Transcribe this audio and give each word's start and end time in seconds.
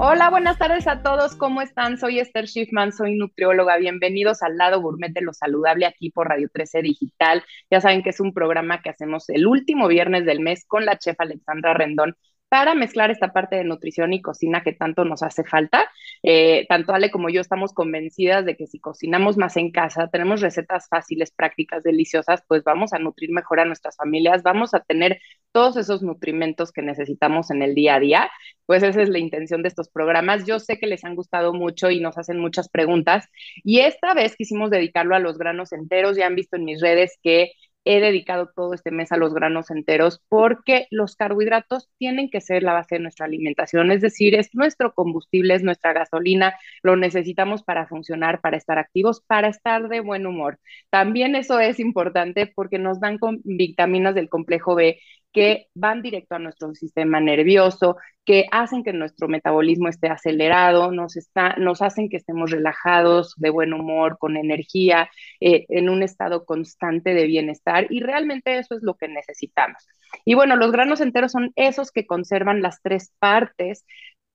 Hola, 0.00 0.30
buenas 0.30 0.58
tardes 0.58 0.86
a 0.86 1.02
todos. 1.02 1.34
¿Cómo 1.34 1.60
están? 1.60 1.98
Soy 1.98 2.20
Esther 2.20 2.46
Schiffman, 2.46 2.92
soy 2.92 3.16
nutrióloga. 3.16 3.76
Bienvenidos 3.78 4.44
al 4.44 4.56
lado 4.56 4.80
gourmet 4.80 5.12
de 5.12 5.22
lo 5.22 5.32
saludable 5.32 5.86
aquí 5.86 6.10
por 6.10 6.28
Radio 6.28 6.48
13 6.52 6.82
Digital. 6.82 7.42
Ya 7.68 7.80
saben 7.80 8.04
que 8.04 8.10
es 8.10 8.20
un 8.20 8.32
programa 8.32 8.80
que 8.80 8.90
hacemos 8.90 9.28
el 9.28 9.48
último 9.48 9.88
viernes 9.88 10.24
del 10.24 10.38
mes 10.38 10.64
con 10.68 10.84
la 10.84 10.98
chef 10.98 11.16
Alexandra 11.18 11.74
Rendón 11.74 12.14
para 12.48 12.74
mezclar 12.74 13.10
esta 13.10 13.32
parte 13.32 13.56
de 13.56 13.64
nutrición 13.64 14.12
y 14.12 14.22
cocina 14.22 14.62
que 14.62 14.72
tanto 14.72 15.04
nos 15.04 15.22
hace 15.22 15.44
falta. 15.44 15.90
Eh, 16.22 16.66
tanto 16.68 16.92
Ale 16.94 17.10
como 17.10 17.28
yo 17.28 17.40
estamos 17.40 17.72
convencidas 17.72 18.44
de 18.44 18.56
que 18.56 18.66
si 18.66 18.80
cocinamos 18.80 19.36
más 19.36 19.56
en 19.56 19.70
casa, 19.70 20.08
tenemos 20.08 20.40
recetas 20.40 20.88
fáciles, 20.88 21.30
prácticas, 21.30 21.82
deliciosas, 21.82 22.42
pues 22.48 22.64
vamos 22.64 22.92
a 22.92 22.98
nutrir 22.98 23.30
mejor 23.32 23.60
a 23.60 23.64
nuestras 23.64 23.96
familias, 23.96 24.42
vamos 24.42 24.74
a 24.74 24.80
tener 24.80 25.20
todos 25.52 25.76
esos 25.76 26.02
nutrimentos 26.02 26.72
que 26.72 26.82
necesitamos 26.82 27.50
en 27.50 27.62
el 27.62 27.74
día 27.74 27.96
a 27.96 28.00
día. 28.00 28.30
Pues 28.66 28.82
esa 28.82 29.02
es 29.02 29.08
la 29.08 29.18
intención 29.18 29.62
de 29.62 29.68
estos 29.68 29.88
programas. 29.88 30.46
Yo 30.46 30.58
sé 30.58 30.78
que 30.78 30.86
les 30.86 31.04
han 31.04 31.16
gustado 31.16 31.54
mucho 31.54 31.90
y 31.90 32.00
nos 32.00 32.18
hacen 32.18 32.38
muchas 32.38 32.68
preguntas. 32.68 33.26
Y 33.64 33.80
esta 33.80 34.14
vez 34.14 34.36
quisimos 34.36 34.70
dedicarlo 34.70 35.14
a 35.14 35.18
los 35.20 35.38
granos 35.38 35.72
enteros. 35.72 36.16
Ya 36.16 36.26
han 36.26 36.34
visto 36.34 36.56
en 36.56 36.64
mis 36.64 36.80
redes 36.80 37.18
que 37.22 37.52
he 37.88 38.00
dedicado 38.00 38.50
todo 38.54 38.74
este 38.74 38.90
mes 38.90 39.12
a 39.12 39.16
los 39.16 39.32
granos 39.32 39.70
enteros 39.70 40.20
porque 40.28 40.86
los 40.90 41.16
carbohidratos 41.16 41.88
tienen 41.98 42.28
que 42.30 42.42
ser 42.42 42.62
la 42.62 42.74
base 42.74 42.96
de 42.96 43.00
nuestra 43.00 43.24
alimentación, 43.26 43.90
es 43.90 44.02
decir, 44.02 44.34
es 44.34 44.54
nuestro 44.54 44.92
combustible, 44.92 45.54
es 45.54 45.62
nuestra 45.62 45.94
gasolina, 45.94 46.54
lo 46.82 46.96
necesitamos 46.96 47.62
para 47.62 47.86
funcionar, 47.86 48.40
para 48.42 48.58
estar 48.58 48.78
activos, 48.78 49.22
para 49.26 49.48
estar 49.48 49.88
de 49.88 50.00
buen 50.00 50.26
humor. 50.26 50.58
También 50.90 51.34
eso 51.34 51.60
es 51.60 51.80
importante 51.80 52.52
porque 52.54 52.78
nos 52.78 53.00
dan 53.00 53.18
vitaminas 53.44 54.14
del 54.14 54.28
complejo 54.28 54.74
B 54.74 55.00
que 55.38 55.68
van 55.72 56.02
directo 56.02 56.34
a 56.34 56.40
nuestro 56.40 56.74
sistema 56.74 57.20
nervioso, 57.20 57.96
que 58.24 58.46
hacen 58.50 58.82
que 58.82 58.92
nuestro 58.92 59.28
metabolismo 59.28 59.88
esté 59.88 60.08
acelerado, 60.08 60.90
nos, 60.90 61.16
está, 61.16 61.54
nos 61.58 61.80
hacen 61.80 62.08
que 62.08 62.16
estemos 62.16 62.50
relajados, 62.50 63.34
de 63.36 63.50
buen 63.50 63.72
humor, 63.72 64.18
con 64.18 64.36
energía, 64.36 65.08
eh, 65.38 65.64
en 65.68 65.90
un 65.90 66.02
estado 66.02 66.44
constante 66.44 67.14
de 67.14 67.26
bienestar 67.26 67.86
y 67.88 68.00
realmente 68.00 68.58
eso 68.58 68.74
es 68.74 68.82
lo 68.82 68.96
que 68.96 69.06
necesitamos. 69.06 69.86
Y 70.24 70.34
bueno, 70.34 70.56
los 70.56 70.72
granos 70.72 71.00
enteros 71.00 71.30
son 71.30 71.52
esos 71.54 71.92
que 71.92 72.04
conservan 72.04 72.60
las 72.60 72.82
tres 72.82 73.12
partes 73.20 73.84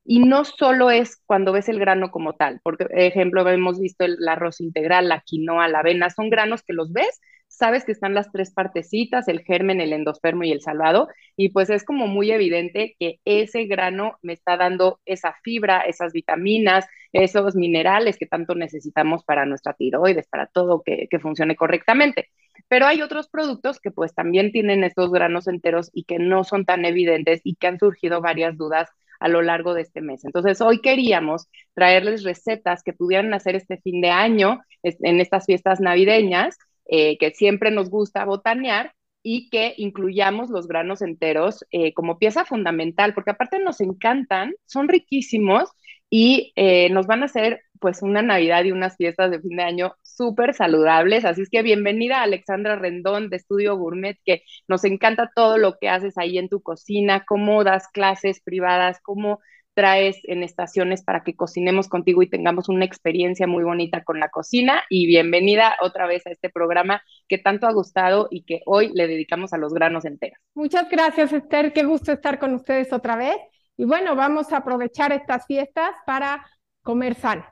y 0.05 0.19
no 0.19 0.45
solo 0.45 0.89
es 0.89 1.17
cuando 1.25 1.51
ves 1.51 1.67
el 1.67 1.79
grano 1.79 2.11
como 2.11 2.35
tal, 2.35 2.61
porque, 2.63 2.85
por 2.85 2.97
ejemplo, 2.97 3.49
hemos 3.49 3.77
visto 3.77 4.05
el 4.05 4.25
arroz 4.25 4.61
integral, 4.61 5.09
la 5.09 5.19
quinoa, 5.19 5.67
la 5.67 5.79
avena, 5.79 6.09
son 6.09 6.29
granos 6.29 6.63
que 6.63 6.71
los 6.71 6.93
ves 6.93 7.19
sabes 7.64 7.86
que 7.86 7.94
están 7.94 8.14
las 8.14 8.30
tres 8.30 8.52
partecitas, 8.52 9.30
el 9.30 9.39
germen, 9.39 9.80
el 9.80 9.94
endospermo 9.94 10.44
y 10.44 10.52
el 10.52 10.59
salvado, 10.59 11.08
y 11.38 11.47
pues 11.47 11.70
es 11.70 11.86
como 11.86 12.08
muy 12.08 12.30
evidente 12.30 12.97
que 13.00 13.22
ese 13.23 13.64
grano 13.67 14.17
me 14.22 14.33
está 14.33 14.58
dando 14.58 15.00
esa 15.05 15.33
fibra, 15.44 15.80
esas 15.80 16.11
vitaminas, 16.11 16.86
esos 17.14 17.55
minerales 17.55 18.17
que 18.17 18.25
tanto 18.25 18.53
necesitamos 18.53 19.23
para 19.23 19.45
nuestra 19.45 19.75
tiroides, 19.75 20.28
para 20.28 20.47
todo 20.47 20.83
que, 20.83 21.08
funcione 21.22 21.55
correctamente. 21.55 22.28
Pero 22.67 22.86
hay 22.86 23.02
otros 23.02 23.30
productos 23.30 23.80
que 23.80 23.92
pues 23.92 24.14
también 24.14 24.52
tienen 24.52 24.83
estos 24.83 25.09
granos 25.09 25.48
enteros 25.48 25.89
y 25.94 26.03
que 26.03 26.20
no 26.20 26.44
son 26.44 26.66
tan 26.66 26.83
evidentes 26.83 27.39
y 27.45 27.55
que 27.55 27.67
han 27.67 27.80
surgido 27.80 28.20
varias 28.20 28.58
dudas 28.58 28.89
a 29.22 29.30
lo 29.30 29.42
largo 29.42 29.73
de 29.73 29.83
este 29.83 30.02
mes. 30.02 30.25
Entonces, 30.25 30.59
hoy 30.59 30.81
queríamos 30.81 31.48
traerles 31.75 32.25
recetas 32.25 32.83
que 32.83 32.92
pudieran 32.92 33.33
hacer 33.33 33.55
este 33.55 33.77
fin 33.77 34.02
de 34.02 34.09
año 34.09 34.59
en 34.83 35.22
estas 35.22 35.45
fiestas 35.45 35.80
navideñas 35.80 36.58
eh, 36.86 37.17
que 37.17 37.31
siempre 37.31 37.72
nos 37.72 37.89
gusta 37.89 38.26
botanear 38.26 38.94
y 39.23 39.50
que 39.50 39.73
incluyamos 39.78 40.50
los 40.50 40.67
granos 40.67 41.02
enteros 41.02 41.66
eh, 41.72 41.94
como 41.94 42.20
pieza 42.20 42.45
fundamental, 42.45 43.14
porque 43.14 43.31
aparte 43.31 43.59
nos 43.59 43.80
encantan, 43.81 44.54
son 44.66 44.89
riquísimos 44.89 45.70
y 46.10 46.52
eh, 46.55 46.89
nos 46.92 47.08
van 47.08 47.23
a 47.23 47.26
hacer 47.26 47.61
pues 47.80 48.02
una 48.02 48.22
Navidad 48.22 48.64
y 48.64 48.72
unas 48.72 48.95
fiestas 48.98 49.32
de 49.32 49.42
fin 49.42 49.58
de 49.58 49.64
año 49.64 49.95
súper 50.02 50.54
saludables. 50.54 51.26
Así 51.26 51.42
es 51.42 51.49
que 51.49 51.64
bienvenida 51.64 52.22
Alexandra 52.22 52.76
Rendón 52.76 53.30
de 53.30 53.38
Estudio 53.38 53.77
Gourmet, 53.77 54.17
que 54.23 54.43
nos 54.67 54.83
encanta 54.86 55.32
todo 55.36 55.58
lo 55.58 55.77
que 55.80 55.89
haces 55.89 56.17
ahí 56.17 56.38
en 56.38 56.49
tu 56.49 56.61
cocina, 56.61 57.26
cómo 57.27 57.64
das 57.64 57.88
clases 57.89 58.42
privadas, 58.42 58.99
cómo 59.02 59.39
traes 59.73 60.17
en 60.23 60.44
estaciones 60.44 61.04
para 61.04 61.23
que 61.23 61.36
cocinemos 61.36 61.88
contigo 61.88 62.22
y 62.22 62.30
tengamos 62.30 62.70
una 62.70 62.86
experiencia 62.86 63.48
muy 63.48 63.64
bonita 63.64 64.04
con 64.04 64.20
la 64.20 64.30
cocina. 64.30 64.84
Y 64.89 65.08
bienvenida 65.08 65.76
otra 65.82 66.08
vez 66.08 66.26
a 66.28 66.32
este 66.32 66.50
programa 66.50 67.02
que 67.28 67.38
tanto 67.38 67.67
ha 67.67 67.73
gustado 67.73 68.28
y 68.30 68.44
que 68.44 68.61
hoy 68.66 68.92
le 68.94 69.08
dedicamos 69.08 69.54
a 69.54 69.58
los 69.58 69.73
granos 69.73 70.06
enteros. 70.06 70.38
Muchas 70.54 70.89
gracias, 70.89 71.34
Esther. 71.34 71.73
Qué 71.73 71.84
gusto 71.84 72.11
estar 72.11 72.39
con 72.39 72.54
ustedes 72.54 72.94
otra 72.94 73.16
vez. 73.16 73.36
Y 73.76 73.86
bueno, 73.86 74.16
vamos 74.16 74.54
a 74.54 74.58
aprovechar 74.58 75.11
estas 75.11 75.45
fiestas 75.45 75.92
para 76.05 76.45
comer 76.82 77.16
sano. 77.16 77.45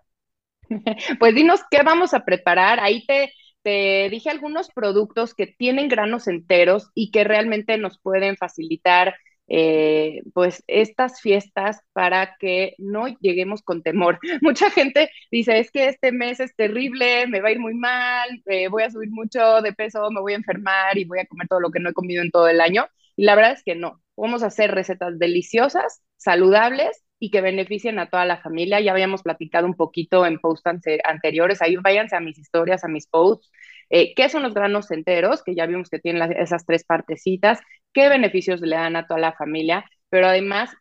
Pues 1.19 1.35
dinos 1.35 1.61
qué 1.69 1.83
vamos 1.83 2.13
a 2.13 2.23
preparar. 2.23 2.79
Ahí 2.79 3.05
te, 3.05 3.33
te 3.61 4.07
dije 4.09 4.29
algunos 4.29 4.69
productos 4.69 5.33
que 5.33 5.47
tienen 5.47 5.89
granos 5.89 6.27
enteros 6.27 6.91
y 6.93 7.11
que 7.11 7.25
realmente 7.25 7.77
nos 7.77 7.99
pueden 7.99 8.37
facilitar 8.37 9.15
eh, 9.53 10.21
pues 10.33 10.63
estas 10.67 11.19
fiestas 11.19 11.81
para 11.91 12.37
que 12.39 12.73
no 12.77 13.07
lleguemos 13.19 13.61
con 13.61 13.83
temor. 13.83 14.17
Mucha 14.41 14.69
gente 14.71 15.09
dice, 15.29 15.59
es 15.59 15.71
que 15.71 15.89
este 15.89 16.13
mes 16.13 16.39
es 16.39 16.55
terrible, 16.55 17.27
me 17.27 17.41
va 17.41 17.49
a 17.49 17.51
ir 17.51 17.59
muy 17.59 17.73
mal, 17.73 18.29
eh, 18.45 18.69
voy 18.69 18.83
a 18.83 18.89
subir 18.89 19.09
mucho 19.11 19.61
de 19.61 19.73
peso, 19.73 20.09
me 20.09 20.21
voy 20.21 20.33
a 20.33 20.37
enfermar 20.37 20.97
y 20.97 21.03
voy 21.03 21.19
a 21.19 21.25
comer 21.25 21.49
todo 21.49 21.59
lo 21.59 21.69
que 21.69 21.81
no 21.81 21.89
he 21.89 21.93
comido 21.93 22.23
en 22.23 22.31
todo 22.31 22.47
el 22.47 22.61
año. 22.61 22.87
Y 23.17 23.25
la 23.25 23.35
verdad 23.35 23.51
es 23.51 23.63
que 23.63 23.75
no, 23.75 24.01
vamos 24.15 24.41
a 24.41 24.47
hacer 24.47 24.71
recetas 24.71 25.19
deliciosas, 25.19 26.01
saludables 26.15 27.03
y 27.19 27.29
que 27.29 27.41
beneficien 27.41 27.99
a 27.99 28.09
toda 28.09 28.25
la 28.25 28.41
familia. 28.41 28.79
Ya 28.79 28.93
habíamos 28.93 29.21
platicado 29.21 29.67
un 29.67 29.75
poquito 29.75 30.25
en 30.25 30.39
posts 30.39 30.71
anteriores, 31.03 31.61
ahí 31.61 31.75
váyanse 31.75 32.15
a 32.15 32.21
mis 32.21 32.39
historias, 32.39 32.85
a 32.85 32.87
mis 32.87 33.05
posts, 33.05 33.51
eh, 33.89 34.13
qué 34.15 34.29
son 34.29 34.43
los 34.43 34.53
granos 34.53 34.89
enteros, 34.91 35.43
que 35.43 35.55
ya 35.55 35.65
vimos 35.65 35.89
que 35.89 35.99
tienen 35.99 36.31
esas 36.31 36.65
tres 36.65 36.85
partecitas, 36.85 37.59
qué 37.93 38.09
beneficios 38.09 38.61
le 38.61 38.75
dan 38.75 38.95
a 38.95 39.07
toda 39.07 39.19
la 39.19 39.33
familia, 39.33 39.85
pero 40.09 40.27
además 40.27 40.71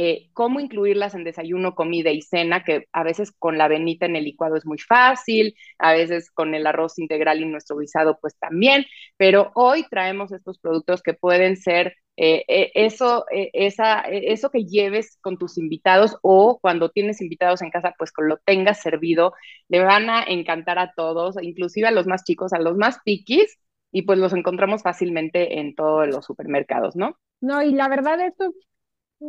eh, 0.00 0.30
cómo 0.32 0.60
incluirlas 0.60 1.14
en 1.16 1.24
desayuno, 1.24 1.74
comida 1.74 2.10
y 2.12 2.22
cena, 2.22 2.62
que 2.62 2.86
a 2.92 3.02
veces 3.02 3.32
con 3.36 3.58
la 3.58 3.64
avenita 3.64 4.06
en 4.06 4.14
el 4.14 4.24
licuado 4.24 4.54
es 4.56 4.64
muy 4.64 4.78
fácil, 4.78 5.56
a 5.78 5.92
veces 5.92 6.30
con 6.30 6.54
el 6.54 6.66
arroz 6.68 6.98
integral 7.00 7.40
y 7.40 7.46
nuestro 7.46 7.78
guisado 7.78 8.16
pues 8.20 8.36
también, 8.38 8.84
pero 9.16 9.50
hoy 9.56 9.84
traemos 9.90 10.30
estos 10.30 10.60
productos 10.60 11.02
que 11.02 11.14
pueden 11.14 11.56
ser 11.56 11.96
eh, 12.16 12.44
eh, 12.48 12.70
eso, 12.74 13.24
esa, 13.30 14.00
eso 14.02 14.50
que 14.50 14.64
lleves 14.64 15.18
con 15.20 15.36
tus 15.36 15.58
invitados 15.58 16.16
o 16.22 16.58
cuando 16.60 16.90
tienes 16.90 17.20
invitados 17.20 17.62
en 17.62 17.70
casa, 17.70 17.94
pues 17.98 18.12
con 18.12 18.28
lo 18.28 18.38
tengas 18.38 18.80
servido, 18.80 19.34
le 19.68 19.80
van 19.82 20.10
a 20.10 20.22
encantar 20.24 20.78
a 20.78 20.92
todos, 20.94 21.36
inclusive 21.42 21.88
a 21.88 21.90
los 21.92 22.06
más 22.06 22.24
chicos, 22.24 22.52
a 22.52 22.60
los 22.60 22.76
más 22.76 22.98
piquis, 23.04 23.58
y 23.90 24.02
pues 24.02 24.18
los 24.18 24.32
encontramos 24.32 24.82
fácilmente 24.82 25.58
en 25.60 25.74
todos 25.74 26.06
los 26.08 26.24
supermercados, 26.24 26.96
¿no? 26.96 27.18
No, 27.40 27.62
y 27.62 27.72
la 27.72 27.88
verdad, 27.88 28.20
estos, 28.20 28.54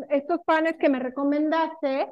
estos 0.09 0.39
panes 0.45 0.75
que 0.79 0.89
me 0.89 0.99
recomendaste 0.99 2.07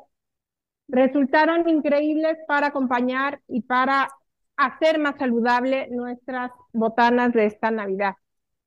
resultaron 0.87 1.67
increíbles 1.67 2.37
para 2.47 2.67
acompañar 2.67 3.41
y 3.47 3.61
para 3.61 4.07
hacer 4.55 4.99
más 4.99 5.17
saludable 5.17 5.87
nuestras 5.91 6.51
botanas 6.71 7.33
de 7.33 7.45
esta 7.45 7.71
Navidad. 7.71 8.15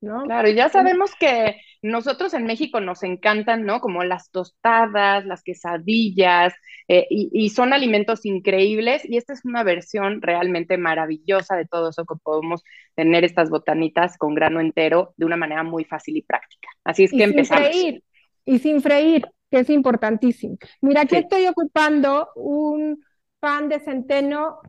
¿no? 0.01 0.23
Claro, 0.23 0.49
y 0.49 0.55
ya 0.55 0.69
sabemos 0.69 1.15
que 1.19 1.61
nosotros 1.83 2.35
en 2.35 2.45
México 2.45 2.81
nos 2.81 3.03
encantan, 3.03 3.65
¿no? 3.65 3.81
Como 3.81 4.05
las 4.05 4.31
tostadas, 4.31 5.25
las 5.25 5.43
quesadillas, 5.43 6.53
eh, 6.89 7.07
y, 7.09 7.49
son 7.51 7.73
alimentos 7.73 8.27
increíbles, 8.27 9.03
y 9.09 9.17
esta 9.17 9.33
es 9.33 9.45
una 9.45 9.63
versión 9.63 10.21
realmente 10.21 10.77
maravillosa 10.77 11.57
de 11.57 11.67
todo 11.67 11.91
eso 11.91 12.05
que 12.05 12.17
podemos 12.23 12.63
tener 12.95 13.25
estas 13.25 13.49
botanitas 13.49 14.19
con 14.19 14.35
grano 14.35 14.61
entero 14.61 15.15
de 15.17 15.27
una 15.27 15.37
manera 15.37 15.63
muy 15.63 15.85
fácil 15.85 16.17
y 16.17 16.23
práctica. 16.23 16.69
Así 16.85 17.05
es 17.05 17.13
que 17.13 17.23
empezamos. 17.23 17.69
Sin 17.69 17.73
freír, 17.73 18.05
y 18.45 18.59
sin 18.59 18.83
freír, 18.83 19.27
que 19.51 19.61
es 19.61 19.71
importantísimo. 19.71 20.59
Mira, 20.81 21.03
aquí 21.03 21.17
estoy 21.17 21.47
ocupando 21.47 22.29
un 22.35 23.03
pan 23.39 23.69
de 23.69 23.81
centeno 23.81 24.61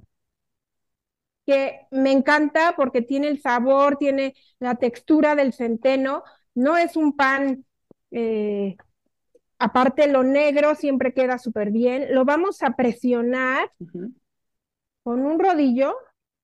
que 1.46 1.88
me 1.92 2.12
encanta 2.12 2.74
porque 2.78 3.02
tiene 3.02 3.28
el 3.28 3.42
sabor, 3.42 3.98
tiene 3.98 4.36
la 4.60 4.76
textura 4.76 5.36
del 5.36 5.54
centeno, 5.54 6.24
no 6.56 6.78
es 6.78 6.96
un 6.96 7.16
pan, 7.16 7.66
eh, 8.12 8.76
aparte 9.60 10.08
lo 10.08 10.24
negro 10.24 10.76
siempre 10.76 11.14
queda 11.14 11.38
súper 11.38 11.72
bien, 11.72 12.14
lo 12.14 12.26
vamos 12.26 12.64
a 12.64 12.76
presionar 12.76 13.72
con 15.04 15.26
un 15.26 15.40
rodillo. 15.40 15.96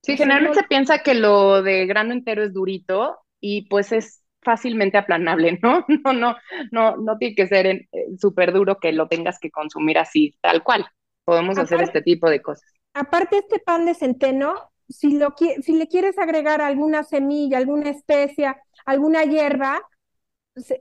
Sí, 0.04 0.16
generalmente 0.16 0.62
se 0.62 0.68
piensa 0.68 1.00
que 1.00 1.14
lo 1.14 1.62
de 1.62 1.86
grano 1.86 2.14
entero 2.14 2.44
es 2.44 2.54
durito 2.54 3.18
y 3.40 3.68
pues 3.68 3.92
es 3.92 4.24
fácilmente 4.42 4.98
aplanable, 4.98 5.60
¿no? 5.62 5.86
No, 6.06 6.14
no, 6.14 6.36
no, 6.72 6.98
no 6.98 7.18
tiene 7.18 7.36
que 7.36 7.48
ser 7.48 7.66
eh, 7.66 7.88
súper 8.18 8.54
duro 8.54 8.78
que 8.80 8.94
lo 8.94 9.08
tengas 9.08 9.40
que 9.40 9.52
consumir 9.52 9.98
así, 9.98 10.38
tal 10.42 10.64
cual. 10.64 10.86
Podemos 11.26 11.58
hacer 11.58 11.82
este 11.82 12.02
tipo 12.02 12.30
de 12.30 12.42
cosas. 12.42 12.74
Aparte, 12.94 13.40
este 13.40 13.60
pan 13.60 13.86
de 13.86 13.94
centeno 13.94 14.72
si, 14.90 15.18
lo, 15.18 15.36
si 15.38 15.74
le 15.74 15.88
quieres 15.88 16.18
agregar 16.18 16.62
alguna 16.62 17.04
semilla, 17.04 17.58
alguna 17.58 17.90
especia, 17.90 18.62
alguna 18.86 19.24
hierba, 19.24 19.82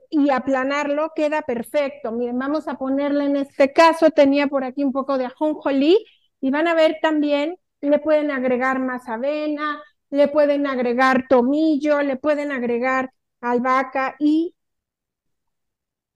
y 0.09 0.29
aplanarlo 0.29 1.11
queda 1.15 1.41
perfecto. 1.41 2.11
Miren, 2.11 2.39
vamos 2.39 2.67
a 2.67 2.75
ponerle 2.77 3.25
en 3.25 3.37
este 3.37 3.73
caso, 3.73 4.09
tenía 4.11 4.47
por 4.47 4.63
aquí 4.63 4.83
un 4.83 4.91
poco 4.91 5.17
de 5.17 5.25
ajonjolí 5.25 6.05
y 6.41 6.51
van 6.51 6.67
a 6.67 6.73
ver 6.73 6.97
también, 7.01 7.57
le 7.81 7.99
pueden 7.99 8.31
agregar 8.31 8.79
más 8.79 9.07
avena, 9.07 9.81
le 10.09 10.27
pueden 10.27 10.67
agregar 10.67 11.27
tomillo, 11.27 12.01
le 12.01 12.17
pueden 12.17 12.51
agregar 12.51 13.11
albahaca 13.41 14.15
y 14.19 14.55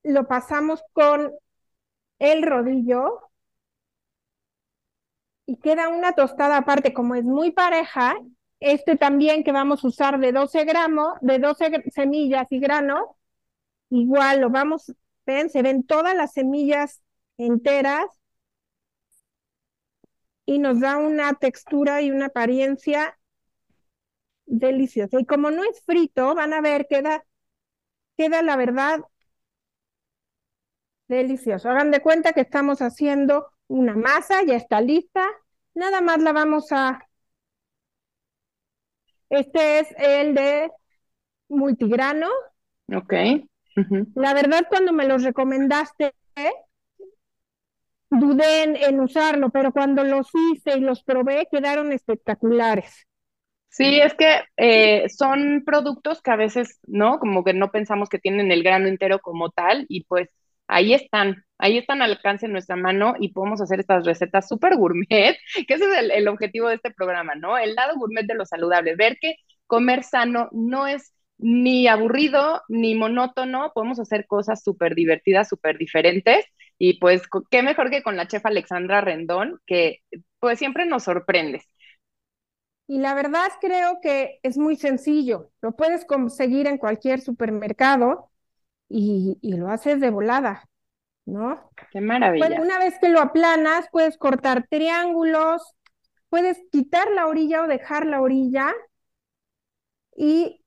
lo 0.04 0.28
pasamos 0.28 0.84
con 0.94 1.31
el 2.19 2.44
rodillo 2.44 3.31
y 5.46 5.58
queda 5.58 5.90
una 5.90 6.13
tostada 6.13 6.58
aparte, 6.58 6.94
como 6.94 7.16
es 7.16 7.24
muy 7.24 7.52
pareja, 7.52 8.16
este 8.60 8.96
también 8.96 9.44
que 9.44 9.52
vamos 9.52 9.84
a 9.84 9.88
usar 9.88 10.19
de 10.19 10.31
12 10.31 10.63
gramos, 10.66 11.13
de 11.22 11.40
12 11.40 11.84
semillas 11.92 12.48
y 12.52 12.60
granos, 12.60 13.02
igual 13.91 14.41
lo 14.41 14.49
vamos, 14.49 14.91
ven, 15.25 15.49
se 15.51 15.61
ven 15.61 15.83
todas 15.83 16.15
las 16.15 16.33
semillas 16.33 17.01
enteras 17.38 18.05
y 20.45 20.59
nos 20.59 20.79
da 20.79 20.97
una 20.97 21.33
textura 21.33 22.01
y 22.01 22.11
una 22.11 22.27
apariencia 22.27 23.17
deliciosa. 24.45 25.19
Y 25.19 25.25
como 25.25 25.51
no 25.51 25.63
es 25.63 25.81
frito, 25.85 26.35
van 26.35 26.53
a 26.53 26.61
ver, 26.61 26.88
queda, 26.88 27.25
queda 28.17 28.41
la 28.43 28.57
verdad 28.57 29.01
delicioso. 31.07 31.69
Hagan 31.69 31.91
de 31.91 32.01
cuenta 32.01 32.33
que 32.33 32.41
estamos 32.41 32.81
haciendo 32.81 33.47
una 33.67 33.95
masa, 33.95 34.43
ya 34.43 34.55
está 34.55 34.81
lista. 34.81 35.25
Nada 35.73 36.01
más 36.01 36.19
la 36.21 36.33
vamos 36.33 36.71
a... 36.71 36.99
Este 39.29 39.79
es 39.79 39.88
el 39.97 40.35
de 40.35 40.69
multigrano. 41.49 42.27
Ok. 42.93 43.13
La 44.15 44.33
verdad, 44.33 44.65
cuando 44.69 44.94
me 44.94 45.07
los 45.07 45.23
recomendaste, 45.23 46.13
dudé 48.09 48.85
en, 48.88 49.00
usarlo, 49.00 49.50
pero 49.50 49.71
cuando 49.71 50.03
los 50.03 50.29
hice 50.51 50.77
y 50.77 50.81
los 50.81 51.03
probé, 51.03 51.47
quedaron 51.50 51.91
espectaculares. 51.91 53.07
Sí, 53.69 54.01
es 54.01 54.13
que 54.15 54.41
eh, 54.57 55.07
son 55.07 55.63
productos 55.65 56.21
que 56.21 56.31
a 56.31 56.35
veces, 56.35 56.79
¿no? 56.88 57.19
Como 57.19 57.45
que 57.45 57.53
no 57.53 57.71
pensamos 57.71 58.09
que 58.09 58.19
tienen 58.19 58.51
el 58.51 58.63
grano 58.63 58.88
entero 58.88 59.19
como 59.19 59.50
tal 59.50 59.85
y 59.88 60.03
pues 60.03 60.29
ahí 60.67 60.94
están, 60.94 61.45
ahí 61.57 61.77
están 61.77 62.01
al 62.01 62.12
alcance 62.12 62.47
de 62.47 62.51
nuestra 62.51 62.75
mano 62.75 63.13
y 63.17 63.33
podemos 63.33 63.62
hacer 63.62 63.79
estas 63.79 64.06
recetas 64.06 64.47
súper 64.50 64.75
gourmet, 64.75 65.38
que 65.67 65.74
ese 65.74 65.85
es 65.85 66.12
el, 66.12 66.27
objetivo 66.27 66.67
de 66.67 66.75
este 66.75 66.91
programa, 66.91 67.35
¿no? 67.35 67.57
El 67.57 67.75
lado 67.75 67.97
gourmet 67.97 68.25
de 68.25 68.35
lo 68.35 68.45
saludable, 68.45 68.95
ver 68.95 69.17
que 69.21 69.35
comer 69.67 70.03
sano 70.03 70.50
no 70.51 70.85
es 70.88 71.13
ni 71.41 71.88
aburrido 71.88 72.61
ni 72.69 72.95
monótono, 72.95 73.71
podemos 73.73 73.99
hacer 73.99 74.27
cosas 74.27 74.63
súper 74.63 74.95
divertidas, 74.95 75.49
súper 75.49 75.77
diferentes 75.77 76.45
y 76.77 76.99
pues 76.99 77.23
qué 77.49 77.63
mejor 77.63 77.89
que 77.89 78.03
con 78.03 78.15
la 78.15 78.27
chef 78.27 78.45
Alexandra 78.45 79.01
Rendón, 79.01 79.59
que 79.65 79.99
pues 80.39 80.59
siempre 80.59 80.85
nos 80.85 81.03
sorprendes. 81.03 81.67
Y 82.88 82.99
la 82.99 83.13
verdad 83.13 83.49
creo 83.59 83.99
que 84.01 84.39
es 84.43 84.57
muy 84.57 84.75
sencillo, 84.75 85.51
lo 85.61 85.73
puedes 85.73 86.05
conseguir 86.05 86.67
en 86.67 86.77
cualquier 86.77 87.21
supermercado 87.21 88.31
y, 88.89 89.38
lo 89.41 89.69
haces 89.69 89.99
de 89.99 90.09
volada, 90.09 90.67
¿no? 91.25 91.71
Qué 91.91 92.01
maravilla. 92.01 92.61
una 92.61 92.77
vez 92.79 92.95
que 92.99 93.09
lo 93.09 93.21
aplanas, 93.21 93.88
puedes 93.91 94.17
cortar 94.17 94.67
triángulos, 94.69 95.75
puedes 96.29 96.59
quitar 96.71 97.09
la 97.11 97.27
orilla 97.27 97.63
o 97.63 97.67
dejar 97.67 98.05
la 98.05 98.21
orilla 98.21 98.73
y 100.15 100.61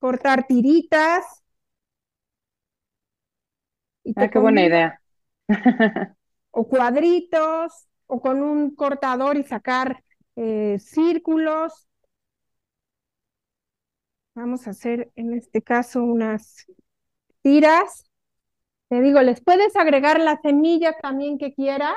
cortar 0.00 0.46
tiritas. 0.46 1.24
ah, 4.16 4.28
qué 4.28 4.38
buena 4.38 4.64
idea. 4.64 5.00
o 6.50 6.66
cuadritos, 6.66 7.86
o 8.06 8.20
con 8.20 8.42
un 8.42 8.74
cortador 8.74 9.36
y 9.36 9.44
sacar 9.44 10.02
eh, 10.34 10.78
círculos. 10.80 11.86
Vamos 14.34 14.66
a 14.66 14.70
hacer 14.70 15.12
en 15.16 15.34
este 15.34 15.62
caso 15.62 16.02
unas 16.02 16.66
tiras. 17.42 18.04
Te 18.88 19.00
digo, 19.02 19.20
les 19.22 19.40
puedes 19.42 19.76
agregar 19.76 20.18
la 20.18 20.40
semilla 20.40 20.96
también 21.00 21.38
que 21.38 21.54
quieras, 21.54 21.96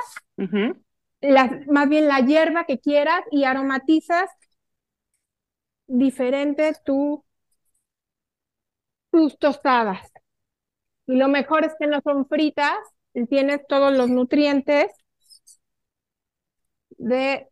más 1.67 1.89
bien 1.89 2.07
la 2.07 2.19
hierba 2.19 2.65
que 2.65 2.79
quieras 2.79 3.23
y 3.31 3.45
aromatizas 3.45 4.29
diferentes 5.87 6.83
tu, 6.83 7.23
tus 9.13 9.39
tostadas. 9.39 10.11
Y 11.07 11.15
lo 11.15 11.29
mejor 11.29 11.65
es 11.65 11.73
que 11.79 11.87
no 11.87 12.01
son 12.03 12.27
fritas, 12.27 12.75
tienes 13.29 13.61
todos 13.67 13.95
los 13.95 14.09
nutrientes 14.09 14.91
de 16.97 17.49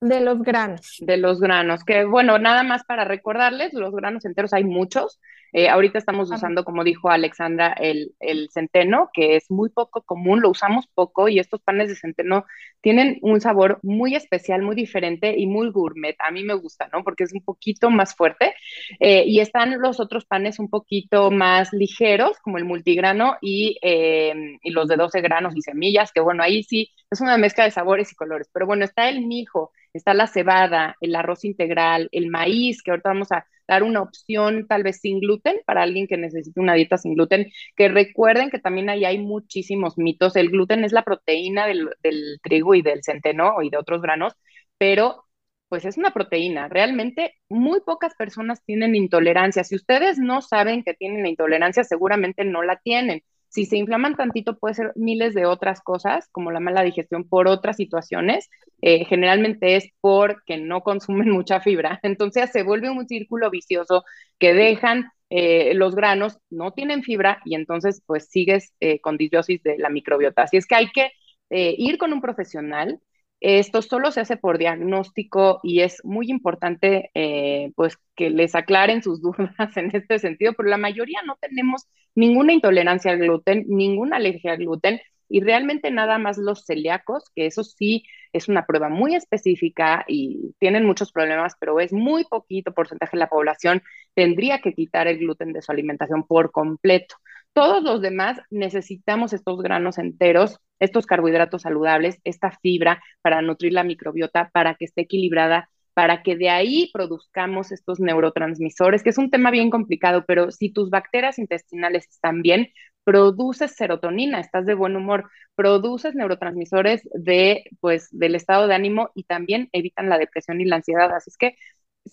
de 0.00 0.20
los 0.20 0.42
granos. 0.42 0.96
De 1.00 1.16
los 1.16 1.40
granos, 1.40 1.84
que 1.84 2.04
bueno, 2.04 2.38
nada 2.38 2.62
más 2.62 2.84
para 2.84 3.04
recordarles, 3.04 3.72
los 3.74 3.94
granos 3.94 4.24
enteros 4.24 4.52
hay 4.52 4.64
muchos. 4.64 5.20
Eh, 5.52 5.68
ahorita 5.68 5.98
estamos 5.98 6.30
usando, 6.30 6.62
como 6.62 6.84
dijo 6.84 7.08
Alexandra, 7.08 7.72
el, 7.72 8.14
el, 8.20 8.50
centeno, 8.50 9.08
que 9.14 9.36
es 9.36 9.50
muy 9.50 9.70
poco 9.70 10.02
común, 10.02 10.42
lo 10.42 10.50
usamos 10.50 10.86
poco 10.94 11.28
y 11.28 11.38
estos 11.38 11.62
panes 11.62 11.88
de 11.88 11.96
centeno 11.96 12.44
tienen 12.82 13.18
un 13.22 13.40
sabor 13.40 13.78
muy 13.82 14.14
especial, 14.14 14.60
muy 14.62 14.76
diferente 14.76 15.34
y 15.38 15.46
muy 15.46 15.70
gourmet. 15.70 16.16
A 16.18 16.30
mí 16.30 16.44
me 16.44 16.54
gusta, 16.54 16.88
¿no? 16.92 17.02
Porque 17.02 17.24
es 17.24 17.32
un 17.32 17.42
poquito 17.42 17.90
más 17.90 18.14
fuerte. 18.14 18.54
Eh, 19.00 19.24
y 19.26 19.40
están 19.40 19.80
los 19.80 20.00
otros 20.00 20.26
panes 20.26 20.58
un 20.58 20.68
poquito 20.68 21.30
más 21.30 21.72
ligeros, 21.72 22.38
como 22.40 22.58
el 22.58 22.64
multigrano 22.64 23.36
y, 23.40 23.78
eh, 23.82 24.58
y 24.62 24.70
los 24.70 24.86
de 24.86 24.96
12 24.96 25.20
granos 25.22 25.56
y 25.56 25.62
semillas, 25.62 26.12
que 26.12 26.20
bueno, 26.20 26.42
ahí 26.42 26.62
sí 26.62 26.90
es 27.10 27.20
una 27.20 27.38
mezcla 27.38 27.64
de 27.64 27.70
sabores 27.70 28.12
y 28.12 28.16
colores. 28.16 28.48
Pero 28.52 28.66
bueno, 28.66 28.84
está 28.84 29.08
el 29.08 29.26
mijo, 29.26 29.72
está 29.92 30.14
la 30.14 30.26
cebada, 30.26 30.96
el 31.00 31.14
arroz 31.14 31.44
integral, 31.44 32.08
el 32.12 32.28
maíz, 32.30 32.82
que 32.82 32.90
ahorita 32.90 33.10
vamos 33.10 33.32
a 33.32 33.46
dar 33.66 33.82
una 33.82 34.00
opción 34.02 34.66
tal 34.66 34.82
vez 34.82 35.00
sin 35.00 35.20
gluten 35.20 35.56
para 35.66 35.82
alguien 35.82 36.06
que 36.06 36.16
necesite 36.16 36.58
una 36.60 36.74
dieta 36.74 36.96
sin 36.98 37.14
gluten, 37.14 37.50
que 37.76 37.88
recuerden 37.88 38.50
que 38.50 38.58
también 38.58 38.88
ahí 38.90 39.04
hay 39.04 39.18
muchísimos 39.18 39.98
mitos. 39.98 40.36
El 40.36 40.50
gluten 40.50 40.84
es 40.84 40.92
la 40.92 41.02
proteína 41.04 41.66
del, 41.66 41.90
del 42.02 42.40
trigo 42.42 42.74
y 42.74 42.82
del 42.82 43.02
centeno 43.04 43.62
y 43.62 43.70
de 43.70 43.76
otros 43.78 44.00
granos, 44.02 44.34
pero 44.78 45.24
pues 45.68 45.84
es 45.84 45.98
una 45.98 46.12
proteína. 46.12 46.68
Realmente 46.68 47.34
muy 47.48 47.80
pocas 47.80 48.14
personas 48.14 48.62
tienen 48.64 48.94
intolerancia. 48.94 49.64
Si 49.64 49.76
ustedes 49.76 50.18
no 50.18 50.40
saben 50.42 50.82
que 50.82 50.94
tienen 50.94 51.22
la 51.22 51.28
intolerancia, 51.28 51.84
seguramente 51.84 52.44
no 52.44 52.62
la 52.62 52.76
tienen. 52.76 53.22
Si 53.48 53.64
se 53.66 53.76
inflaman 53.76 54.14
tantito, 54.16 54.58
puede 54.58 54.74
ser 54.74 54.92
miles 54.94 55.34
de 55.34 55.46
otras 55.46 55.80
cosas, 55.80 56.28
como 56.32 56.50
la 56.50 56.60
mala 56.60 56.82
digestión 56.82 57.28
por 57.28 57.48
otras 57.48 57.76
situaciones. 57.76 58.48
Eh, 58.82 59.04
generalmente 59.04 59.76
es 59.76 59.88
porque 60.00 60.58
no 60.58 60.82
consumen 60.82 61.30
mucha 61.30 61.60
fibra. 61.60 61.98
Entonces 62.02 62.50
se 62.52 62.62
vuelve 62.62 62.90
un 62.90 63.06
círculo 63.08 63.50
vicioso 63.50 64.04
que 64.38 64.54
dejan 64.54 65.10
eh, 65.30 65.74
los 65.74 65.94
granos, 65.94 66.38
no 66.50 66.72
tienen 66.72 67.02
fibra 67.02 67.40
y 67.44 67.54
entonces 67.54 68.02
pues 68.06 68.28
sigues 68.30 68.72
eh, 68.80 69.00
con 69.00 69.16
disbiosis 69.16 69.62
de 69.62 69.78
la 69.78 69.90
microbiota. 69.90 70.42
Así 70.42 70.56
es 70.56 70.66
que 70.66 70.74
hay 70.74 70.88
que 70.90 71.10
ir 71.50 71.96
con 71.96 72.12
un 72.12 72.20
profesional 72.20 73.00
esto 73.40 73.82
solo 73.82 74.10
se 74.10 74.20
hace 74.20 74.36
por 74.36 74.58
diagnóstico 74.58 75.60
y 75.62 75.80
es 75.80 76.04
muy 76.04 76.30
importante 76.30 77.10
eh, 77.14 77.72
pues 77.76 77.96
que 78.16 78.30
les 78.30 78.54
aclaren 78.54 79.02
sus 79.02 79.20
dudas 79.22 79.76
en 79.76 79.94
este 79.94 80.18
sentido, 80.18 80.54
pero 80.56 80.68
la 80.68 80.76
mayoría 80.76 81.20
no 81.26 81.36
tenemos 81.40 81.86
ninguna 82.14 82.52
intolerancia 82.52 83.12
al 83.12 83.18
gluten, 83.18 83.64
ninguna 83.68 84.16
alergia 84.16 84.52
al 84.52 84.58
gluten 84.58 85.00
y 85.28 85.40
realmente 85.40 85.90
nada 85.90 86.18
más 86.18 86.38
los 86.38 86.64
celíacos, 86.64 87.30
que 87.34 87.46
eso 87.46 87.62
sí 87.62 88.04
es 88.32 88.48
una 88.48 88.66
prueba 88.66 88.88
muy 88.88 89.14
específica 89.14 90.04
y 90.08 90.54
tienen 90.58 90.86
muchos 90.86 91.12
problemas, 91.12 91.54
pero 91.60 91.80
es 91.80 91.92
muy 91.92 92.24
poquito 92.24 92.72
porcentaje 92.72 93.16
de 93.16 93.20
la 93.20 93.28
población, 93.28 93.82
tendría 94.14 94.60
que 94.60 94.72
quitar 94.72 95.06
el 95.06 95.18
gluten 95.18 95.52
de 95.52 95.62
su 95.62 95.70
alimentación 95.70 96.26
por 96.26 96.50
completo. 96.50 97.16
Todos 97.58 97.82
los 97.82 98.00
demás 98.00 98.38
necesitamos 98.50 99.32
estos 99.32 99.60
granos 99.60 99.98
enteros, 99.98 100.60
estos 100.78 101.06
carbohidratos 101.06 101.62
saludables, 101.62 102.20
esta 102.22 102.52
fibra 102.52 103.02
para 103.20 103.42
nutrir 103.42 103.72
la 103.72 103.82
microbiota, 103.82 104.48
para 104.52 104.76
que 104.76 104.84
esté 104.84 105.00
equilibrada, 105.00 105.68
para 105.92 106.22
que 106.22 106.36
de 106.36 106.50
ahí 106.50 106.88
produzcamos 106.92 107.72
estos 107.72 107.98
neurotransmisores, 107.98 109.02
que 109.02 109.10
es 109.10 109.18
un 109.18 109.32
tema 109.32 109.50
bien 109.50 109.70
complicado, 109.70 110.24
pero 110.24 110.52
si 110.52 110.72
tus 110.72 110.88
bacterias 110.88 111.40
intestinales 111.40 112.06
están 112.08 112.42
bien, 112.42 112.68
produces 113.02 113.74
serotonina, 113.74 114.38
estás 114.38 114.64
de 114.64 114.74
buen 114.74 114.94
humor, 114.94 115.28
produces 115.56 116.14
neurotransmisores 116.14 117.08
de, 117.12 117.64
pues, 117.80 118.06
del 118.12 118.36
estado 118.36 118.68
de 118.68 118.76
ánimo 118.76 119.10
y 119.16 119.24
también 119.24 119.68
evitan 119.72 120.08
la 120.08 120.18
depresión 120.18 120.60
y 120.60 120.64
la 120.64 120.76
ansiedad. 120.76 121.12
Así 121.12 121.30
es 121.30 121.36
que 121.36 121.56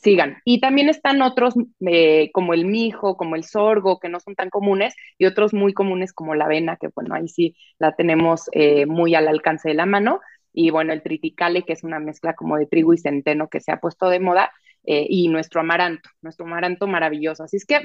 sigan. 0.01 0.37
Y 0.45 0.59
también 0.61 0.89
están 0.89 1.21
otros 1.21 1.55
eh, 1.87 2.29
como 2.33 2.53
el 2.53 2.65
mijo, 2.65 3.17
como 3.17 3.35
el 3.35 3.43
sorgo, 3.43 3.99
que 3.99 4.09
no 4.09 4.19
son 4.19 4.35
tan 4.35 4.49
comunes, 4.49 4.93
y 5.17 5.25
otros 5.25 5.53
muy 5.53 5.73
comunes 5.73 6.13
como 6.13 6.35
la 6.35 6.45
avena, 6.45 6.77
que 6.77 6.89
bueno, 6.95 7.15
ahí 7.15 7.27
sí 7.27 7.55
la 7.79 7.95
tenemos 7.95 8.49
eh, 8.51 8.85
muy 8.85 9.15
al 9.15 9.27
alcance 9.27 9.69
de 9.69 9.75
la 9.75 9.85
mano. 9.85 10.19
Y 10.53 10.69
bueno, 10.69 10.93
el 10.93 11.01
triticale, 11.03 11.63
que 11.63 11.73
es 11.73 11.83
una 11.83 11.99
mezcla 11.99 12.33
como 12.33 12.57
de 12.57 12.65
trigo 12.65 12.93
y 12.93 12.97
centeno 12.97 13.49
que 13.49 13.59
se 13.59 13.71
ha 13.71 13.79
puesto 13.79 14.09
de 14.09 14.19
moda. 14.19 14.51
eh, 14.85 15.05
y 15.09 15.27
nuestro 15.29 15.61
amaranto, 15.61 16.09
nuestro 16.21 16.45
amaranto 16.45 16.87
maravilloso. 16.87 17.43
Así 17.43 17.57
es 17.57 17.65
que 17.65 17.79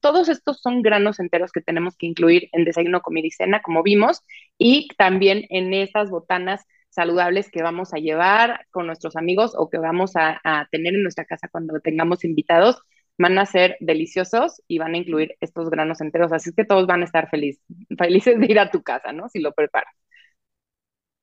todos 0.00 0.28
estos 0.28 0.60
son 0.60 0.82
granos 0.82 1.18
enteros 1.18 1.52
que 1.52 1.60
tenemos 1.62 1.96
que 1.96 2.06
incluir 2.06 2.48
en 2.52 2.64
desayuno, 2.64 3.00
comida 3.00 3.26
y 3.26 3.30
cena, 3.30 3.62
como 3.62 3.82
vimos, 3.82 4.22
y 4.58 4.88
también 4.98 5.44
en 5.50 5.72
estas 5.72 6.10
botanas 6.10 6.64
saludables 6.94 7.50
que 7.50 7.62
vamos 7.62 7.92
a 7.92 7.98
llevar 7.98 8.66
con 8.70 8.86
nuestros 8.86 9.16
amigos 9.16 9.54
o 9.56 9.68
que 9.68 9.78
vamos 9.78 10.12
a, 10.16 10.40
tener 10.70 10.94
en 10.94 11.02
nuestra 11.02 11.24
casa 11.24 11.48
cuando 11.48 11.80
tengamos 11.80 12.24
invitados, 12.24 12.80
van 13.18 13.38
a 13.38 13.46
ser 13.46 13.76
deliciosos 13.80 14.62
y 14.68 14.78
van 14.78 14.94
a 14.94 14.98
incluir 14.98 15.36
estos 15.40 15.70
granos 15.70 16.00
enteros. 16.00 16.32
Así 16.32 16.52
que 16.54 16.64
todos 16.64 16.86
van 16.86 17.02
a 17.02 17.04
estar 17.04 17.28
felices 17.30 18.40
de 18.40 18.46
ir 18.48 18.58
a 18.58 18.70
tu 18.70 18.82
casa, 18.82 19.12
¿no? 19.12 19.28
Si 19.28 19.40
lo 19.40 19.52
preparas. 19.52 19.94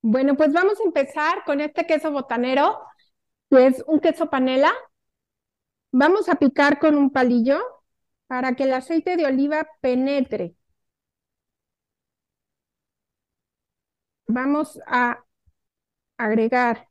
Bueno, 0.01 0.35
pues 0.35 0.51
vamos 0.53 0.79
a 0.79 0.83
empezar 0.83 1.43
con 1.45 1.61
este 1.61 1.85
queso 1.85 2.11
botanero, 2.11 2.79
que 3.49 3.67
es 3.67 3.83
un 3.87 3.99
queso 3.99 4.29
panela. 4.29 4.71
Vamos 5.91 6.29
a 6.29 6.35
picar 6.35 6.79
con 6.79 6.95
un 6.95 7.11
palillo 7.11 7.59
para 8.27 8.55
que 8.55 8.63
el 8.63 8.73
aceite 8.73 9.17
de 9.17 9.25
oliva 9.25 9.67
penetre. 9.81 10.55
Vamos 14.27 14.79
a 14.87 15.23
agregar. 16.25 16.87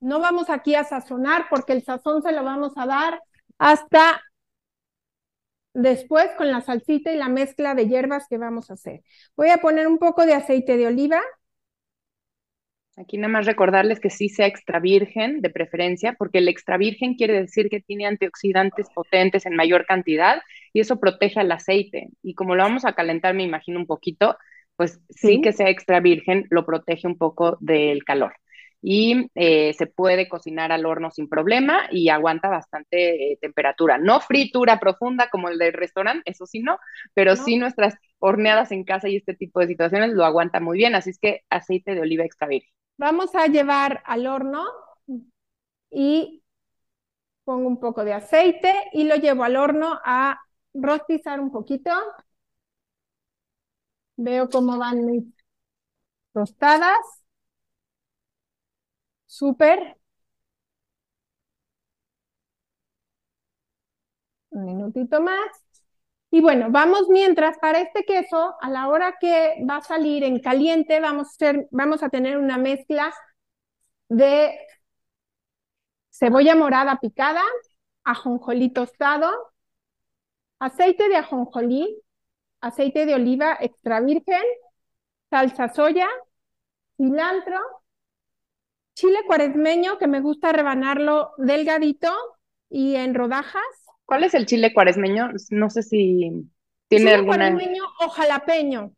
No 0.00 0.20
vamos 0.20 0.50
aquí 0.50 0.74
a 0.74 0.84
sazonar 0.84 1.46
porque 1.48 1.72
el 1.72 1.82
sazón 1.82 2.22
se 2.22 2.32
lo 2.32 2.44
vamos 2.44 2.72
a 2.76 2.86
dar 2.86 3.20
hasta 3.58 4.20
después 5.74 6.30
con 6.36 6.50
la 6.50 6.60
salsita 6.60 7.12
y 7.12 7.16
la 7.16 7.28
mezcla 7.28 7.74
de 7.74 7.88
hierbas 7.88 8.26
que 8.28 8.38
vamos 8.38 8.70
a 8.70 8.74
hacer. 8.74 9.02
Voy 9.36 9.50
a 9.50 9.58
poner 9.58 9.86
un 9.86 9.98
poco 9.98 10.24
de 10.24 10.34
aceite 10.34 10.76
de 10.76 10.86
oliva. 10.86 11.20
Aquí 12.96 13.18
nada 13.18 13.32
más 13.32 13.46
recordarles 13.46 13.98
que 13.98 14.08
sí 14.08 14.28
sea 14.28 14.46
extra 14.46 14.78
virgen 14.78 15.40
de 15.40 15.50
preferencia, 15.50 16.14
porque 16.16 16.38
el 16.38 16.48
extra 16.48 16.76
virgen 16.76 17.14
quiere 17.14 17.40
decir 17.40 17.68
que 17.68 17.80
tiene 17.80 18.06
antioxidantes 18.06 18.86
potentes 18.94 19.46
en 19.46 19.56
mayor 19.56 19.84
cantidad 19.84 20.40
y 20.72 20.80
eso 20.80 21.00
protege 21.00 21.40
al 21.40 21.50
aceite. 21.50 22.10
Y 22.22 22.34
como 22.34 22.54
lo 22.54 22.62
vamos 22.62 22.84
a 22.84 22.92
calentar, 22.92 23.34
me 23.34 23.42
imagino 23.42 23.80
un 23.80 23.86
poquito, 23.86 24.36
pues 24.76 25.00
sí, 25.10 25.40
que 25.40 25.52
sea 25.52 25.68
extra 25.70 26.00
virgen, 26.00 26.46
lo 26.50 26.66
protege 26.66 27.06
un 27.06 27.18
poco 27.18 27.56
del 27.60 28.04
calor. 28.04 28.34
Y 28.82 29.30
eh, 29.34 29.72
se 29.78 29.86
puede 29.86 30.28
cocinar 30.28 30.70
al 30.70 30.84
horno 30.84 31.10
sin 31.10 31.28
problema 31.28 31.84
y 31.90 32.10
aguanta 32.10 32.50
bastante 32.50 33.32
eh, 33.32 33.38
temperatura. 33.40 33.96
No 33.96 34.20
fritura 34.20 34.78
profunda 34.78 35.30
como 35.30 35.48
el 35.48 35.58
del 35.58 35.72
restaurante, 35.72 36.30
eso 36.30 36.44
sí 36.44 36.60
no, 36.60 36.78
pero 37.14 37.34
sí 37.34 37.56
nuestras 37.56 37.94
horneadas 38.18 38.72
en 38.72 38.84
casa 38.84 39.08
y 39.08 39.16
este 39.16 39.34
tipo 39.34 39.60
de 39.60 39.68
situaciones 39.68 40.12
lo 40.12 40.24
aguanta 40.24 40.60
muy 40.60 40.76
bien. 40.76 40.94
Así 40.94 41.10
es 41.10 41.18
que 41.18 41.40
aceite 41.48 41.94
de 41.94 42.02
oliva 42.02 42.24
extra 42.24 42.46
virgen. 42.46 42.70
Vamos 42.98 43.34
a 43.34 43.46
llevar 43.46 44.02
al 44.04 44.26
horno 44.26 44.64
y 45.90 46.42
pongo 47.44 47.68
un 47.68 47.80
poco 47.80 48.04
de 48.04 48.12
aceite 48.12 48.72
y 48.92 49.04
lo 49.04 49.16
llevo 49.16 49.44
al 49.44 49.56
horno 49.56 49.98
a 50.04 50.40
rostizar 50.74 51.40
un 51.40 51.50
poquito. 51.50 51.90
Veo 54.16 54.48
cómo 54.50 54.76
van 54.78 55.06
mis 55.06 55.24
tostadas. 56.32 57.22
Súper. 59.38 59.78
Un 64.50 64.64
minutito 64.64 65.20
más. 65.20 65.50
Y 66.30 66.40
bueno, 66.40 66.68
vamos 66.70 67.08
mientras 67.10 67.58
para 67.58 67.80
este 67.80 68.04
queso, 68.04 68.54
a 68.60 68.70
la 68.70 68.88
hora 68.88 69.16
que 69.20 69.64
va 69.68 69.76
a 69.78 69.82
salir 69.82 70.24
en 70.24 70.40
caliente, 70.40 71.00
vamos 71.00 71.28
a, 71.42 71.54
vamos 71.70 72.02
a 72.02 72.08
tener 72.10 72.38
una 72.38 72.58
mezcla 72.58 73.14
de 74.08 74.56
cebolla 76.10 76.54
morada 76.56 76.96
picada, 77.00 77.42
ajonjolí 78.04 78.70
tostado, 78.72 79.30
aceite 80.58 81.08
de 81.08 81.16
ajonjolí, 81.16 82.02
aceite 82.64 83.04
de 83.04 83.14
oliva 83.14 83.56
extra 83.60 84.00
virgen, 84.00 84.42
salsa 85.30 85.68
soya, 85.68 86.08
cilantro, 86.96 87.60
chile 88.94 89.18
cuaresmeño 89.26 89.98
que 89.98 90.06
me 90.06 90.20
gusta 90.20 90.52
rebanarlo 90.52 91.32
delgadito 91.36 92.10
y 92.70 92.96
en 92.96 93.14
rodajas. 93.14 93.62
¿Cuál 94.06 94.24
es 94.24 94.34
el 94.34 94.46
chile 94.46 94.72
cuaresmeño? 94.72 95.30
No 95.50 95.68
sé 95.68 95.82
si 95.82 96.30
tiene 96.88 97.04
chile 97.04 97.14
alguna. 97.14 97.50
cuaresmeño 97.50 97.82
o 98.00 98.08
jalapeño. 98.08 98.92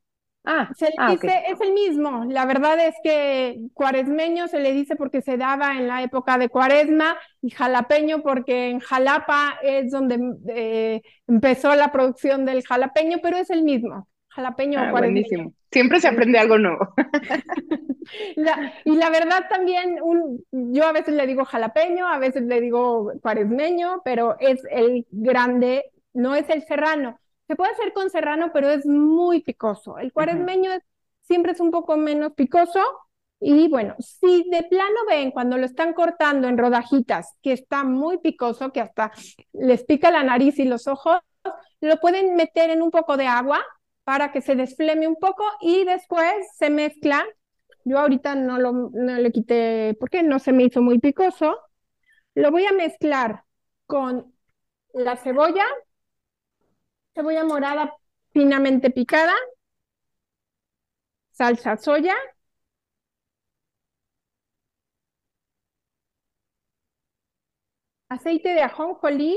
Ah, 0.48 0.70
se 0.76 0.86
le 0.86 0.94
ah, 0.96 1.10
dice, 1.10 1.42
es 1.48 1.60
el 1.60 1.72
mismo. 1.72 2.24
La 2.26 2.46
verdad 2.46 2.78
es 2.78 2.94
que 3.02 3.58
cuaresmeño 3.74 4.46
se 4.46 4.60
le 4.60 4.72
dice 4.72 4.94
porque 4.94 5.20
se 5.20 5.36
daba 5.36 5.72
en 5.76 5.88
la 5.88 6.04
época 6.04 6.38
de 6.38 6.48
cuaresma 6.48 7.18
y 7.42 7.50
jalapeño 7.50 8.22
porque 8.22 8.70
en 8.70 8.78
Jalapa 8.78 9.58
es 9.60 9.90
donde 9.90 10.20
eh, 10.48 11.02
empezó 11.26 11.74
la 11.74 11.90
producción 11.90 12.44
del 12.44 12.64
jalapeño, 12.64 13.18
pero 13.20 13.36
es 13.36 13.50
el 13.50 13.64
mismo. 13.64 14.06
Jalapeño 14.28 14.80
o 14.80 14.84
ah, 14.84 14.90
cuaresmeño. 14.92 15.26
Buenísimo. 15.26 15.52
Siempre 15.72 15.98
se 15.98 16.06
aprende 16.06 16.38
algo 16.38 16.58
nuevo. 16.58 16.94
y 18.84 18.96
la 18.96 19.10
verdad 19.10 19.46
también, 19.50 19.98
un, 20.00 20.44
yo 20.52 20.86
a 20.86 20.92
veces 20.92 21.14
le 21.14 21.26
digo 21.26 21.44
jalapeño, 21.44 22.06
a 22.06 22.18
veces 22.18 22.42
le 22.42 22.60
digo 22.60 23.12
cuaresmeño, 23.20 24.00
pero 24.04 24.36
es 24.38 24.62
el 24.70 25.06
grande, 25.10 25.86
no 26.14 26.36
es 26.36 26.48
el 26.50 26.62
serrano 26.62 27.18
se 27.46 27.56
puede 27.56 27.72
hacer 27.72 27.92
con 27.92 28.10
serrano, 28.10 28.50
pero 28.52 28.70
es 28.70 28.86
muy 28.86 29.40
picoso. 29.40 29.98
El 29.98 30.12
cuaresmeño 30.12 30.70
siempre 31.22 31.52
es 31.52 31.60
un 31.60 31.70
poco 31.70 31.96
menos 31.96 32.32
picoso. 32.34 32.80
Y 33.38 33.68
bueno, 33.68 33.94
si 33.98 34.48
de 34.50 34.62
plano 34.64 34.96
ven 35.08 35.30
cuando 35.30 35.58
lo 35.58 35.66
están 35.66 35.92
cortando 35.92 36.48
en 36.48 36.56
rodajitas 36.56 37.34
que 37.42 37.52
está 37.52 37.84
muy 37.84 38.18
picoso, 38.18 38.72
que 38.72 38.80
hasta 38.80 39.12
les 39.52 39.84
pica 39.84 40.10
la 40.10 40.24
nariz 40.24 40.58
y 40.58 40.64
los 40.64 40.88
ojos, 40.88 41.18
lo 41.80 41.96
pueden 41.98 42.34
meter 42.34 42.70
en 42.70 42.82
un 42.82 42.90
poco 42.90 43.16
de 43.16 43.26
agua 43.26 43.60
para 44.04 44.32
que 44.32 44.40
se 44.40 44.56
desfleme 44.56 45.06
un 45.06 45.16
poco 45.16 45.44
y 45.60 45.84
después 45.84 46.32
se 46.56 46.70
mezcla. 46.70 47.24
Yo 47.84 47.98
ahorita 47.98 48.34
no 48.34 48.58
lo 48.58 48.72
no 48.72 49.14
le 49.14 49.32
quité 49.32 49.96
porque 50.00 50.22
no 50.22 50.38
se 50.38 50.52
me 50.52 50.64
hizo 50.64 50.80
muy 50.80 50.98
picoso. 50.98 51.58
Lo 52.34 52.50
voy 52.50 52.66
a 52.66 52.72
mezclar 52.72 53.44
con 53.86 54.34
la 54.92 55.16
cebolla, 55.16 55.64
cebolla 57.16 57.44
morada 57.44 57.92
finamente 58.32 58.90
picada, 58.90 59.34
salsa 61.32 61.76
soya, 61.76 62.14
aceite 68.08 68.48
de 68.54 68.62
ajonjolí, 68.62 69.32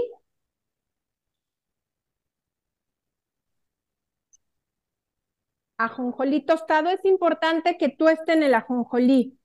ajonjolí 5.79 6.45
tostado, 6.45 6.91
es 6.91 7.03
importante 7.05 7.75
que 7.79 7.89
tuesten 7.89 8.43
el 8.43 8.53
ajonjolí. 8.53 9.39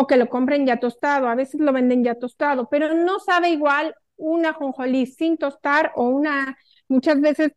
O 0.00 0.06
que 0.08 0.16
lo 0.20 0.28
compren 0.34 0.66
ya 0.66 0.78
tostado, 0.80 1.28
a 1.28 1.34
veces 1.34 1.60
lo 1.60 1.72
venden 1.72 2.04
ya 2.04 2.14
tostado, 2.16 2.68
pero 2.68 2.94
no 2.94 3.18
sabe 3.20 3.50
igual 3.50 3.94
un 4.16 4.46
ajonjolí 4.46 5.06
sin 5.06 5.36
tostar 5.36 5.92
o 5.96 6.04
una 6.04 6.56
Muchas 6.90 7.20
veces 7.22 7.52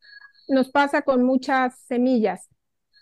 nos 0.48 0.72
pasa 0.72 1.04
con 1.04 1.24
muchas 1.24 1.78
semillas, 1.88 2.50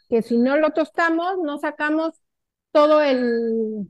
que 0.10 0.22
si 0.24 0.38
no 0.38 0.58
lo 0.58 0.72
tostamos, 0.72 1.38
no 1.44 1.60
sacamos 1.60 2.14
todo 2.74 3.02
el, 3.02 3.90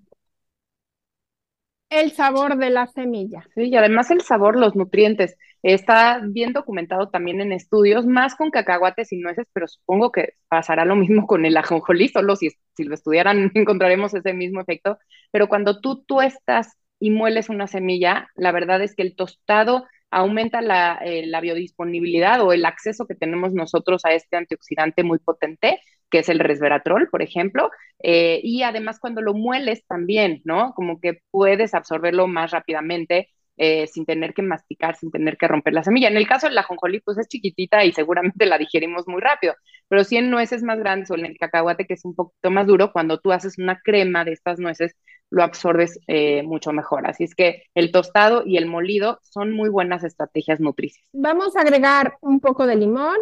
el 1.89 2.12
sabor 2.13 2.57
de 2.57 2.69
la 2.69 2.88
semilla. 2.88 3.45
Sí, 3.53 3.63
y 3.69 3.75
además 3.75 4.12
el 4.12 4.21
sabor, 4.21 4.55
los 4.57 4.75
nutrientes. 4.75 5.38
Está 5.62 6.21
bien 6.24 6.53
documentado 6.53 7.10
también 7.10 7.41
en 7.41 7.51
estudios, 7.51 8.05
más 8.07 8.36
con 8.36 8.50
cacahuates 8.50 9.12
y 9.12 9.17
nueces, 9.17 9.48
pero 9.53 9.67
supongo 9.67 10.12
que 10.12 10.33
pasará 10.48 10.86
lo 10.86 10.95
mismo 10.95 11.27
con 11.27 11.45
el 11.45 11.55
ajonjolí, 11.57 12.07
solo 12.07 12.36
si, 12.36 12.50
si 12.75 12.83
lo 12.86 12.95
estudiaran 12.95 13.51
encontraremos 13.55 14.13
ese 14.13 14.33
mismo 14.33 14.62
efecto. 14.62 14.98
Pero 15.31 15.50
cuando 15.50 15.81
tú 15.81 16.03
tuestas 16.03 16.77
y 17.00 17.12
mueles 17.12 17.50
una 17.50 17.67
semilla, 17.67 18.29
la 18.36 18.51
verdad 18.51 18.81
es 18.81 18.95
que 18.95 19.03
el 19.03 19.15
tostado 19.15 19.86
aumenta 20.11 20.59
eh, 21.03 21.25
la, 21.25 21.41
biodisponibilidad 21.41 22.41
o 22.41 22.53
el 22.53 22.65
acceso 22.65 23.07
que 23.07 23.15
tenemos 23.15 23.53
nosotros 23.53 24.05
a 24.05 24.13
este 24.13 24.37
antioxidante 24.37 25.03
muy 25.03 25.19
potente, 25.19 25.79
que 26.09 26.19
es 26.19 26.29
el 26.29 26.39
resveratrol, 26.39 27.09
por 27.09 27.21
ejemplo, 27.21 27.71
eh, 28.03 28.41
y 28.43 28.63
además 28.63 28.99
cuando 28.99 29.21
lo 29.21 29.33
mueles 29.33 29.85
también, 29.87 30.41
¿no? 30.43 30.73
Como 30.73 30.99
que 30.99 31.21
puedes 31.31 31.73
absorberlo 31.73 32.27
más 32.27 32.51
rápidamente 32.51 33.29
eh, 33.63 33.85
sin 33.85 34.07
tener 34.07 34.33
que 34.33 34.41
masticar, 34.41 34.95
sin 34.95 35.11
tener 35.11 35.37
que 35.37 35.47
romper 35.47 35.73
la 35.73 35.83
semilla. 35.83 36.07
En 36.07 36.17
el 36.17 36.27
caso 36.27 36.47
del 36.47 36.57
ajonjolí, 36.57 36.99
pues 37.01 37.19
es 37.19 37.27
chiquitita 37.27 37.85
y 37.85 37.91
seguramente 37.91 38.45
la 38.47 38.57
digerimos 38.57 39.07
muy 39.07 39.21
rápido, 39.21 39.53
pero 39.87 40.03
si 40.03 40.17
en 40.17 40.31
nueces 40.31 40.63
más 40.63 40.79
grandes 40.79 41.11
o 41.11 41.15
en 41.15 41.27
el 41.27 41.37
cacahuate, 41.37 41.85
que 41.85 41.93
es 41.93 42.03
un 42.03 42.15
poquito 42.15 42.49
más 42.49 42.65
duro, 42.65 42.91
cuando 42.91 43.19
tú 43.19 43.31
haces 43.31 43.59
una 43.59 43.79
crema 43.79 44.25
de 44.25 44.31
estas 44.31 44.57
nueces, 44.57 44.95
lo 45.29 45.43
absorbes 45.43 45.99
eh, 46.07 46.41
mucho 46.41 46.73
mejor. 46.73 47.05
Así 47.05 47.23
es 47.23 47.35
que 47.35 47.61
el 47.75 47.91
tostado 47.91 48.41
y 48.47 48.57
el 48.57 48.65
molido 48.65 49.19
son 49.21 49.51
muy 49.51 49.69
buenas 49.69 50.03
estrategias 50.03 50.59
nutricias. 50.59 51.07
Vamos 51.13 51.55
a 51.55 51.61
agregar 51.61 52.17
un 52.21 52.39
poco 52.39 52.65
de 52.65 52.77
limón 52.77 53.17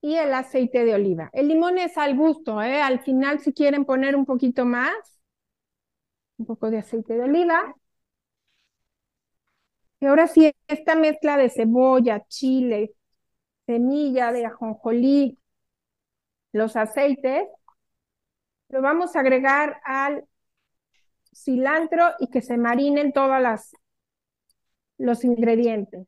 y 0.00 0.14
el 0.14 0.32
aceite 0.32 0.86
de 0.86 0.94
oliva. 0.94 1.28
El 1.34 1.48
limón 1.48 1.76
es 1.76 1.98
al 1.98 2.16
gusto, 2.16 2.62
¿eh? 2.62 2.80
Al 2.80 3.00
final, 3.00 3.40
si 3.40 3.52
quieren 3.52 3.84
poner 3.84 4.16
un 4.16 4.24
poquito 4.24 4.64
más, 4.64 5.19
un 6.40 6.46
poco 6.46 6.70
de 6.70 6.78
aceite 6.78 7.14
de 7.14 7.22
oliva. 7.22 7.76
Y 10.00 10.06
ahora 10.06 10.26
sí, 10.26 10.52
esta 10.66 10.96
mezcla 10.96 11.36
de 11.36 11.50
cebolla, 11.50 12.24
chile, 12.26 12.94
semilla 13.66 14.32
de 14.32 14.46
ajonjolí, 14.46 15.38
los 16.52 16.76
aceites, 16.76 17.46
lo 18.70 18.80
vamos 18.80 19.14
a 19.14 19.20
agregar 19.20 19.80
al 19.84 20.24
cilantro 21.34 22.14
y 22.18 22.28
que 22.28 22.40
se 22.40 22.56
marinen 22.56 23.12
todas 23.12 23.42
las 23.42 23.76
los 24.96 25.24
ingredientes. 25.24 26.06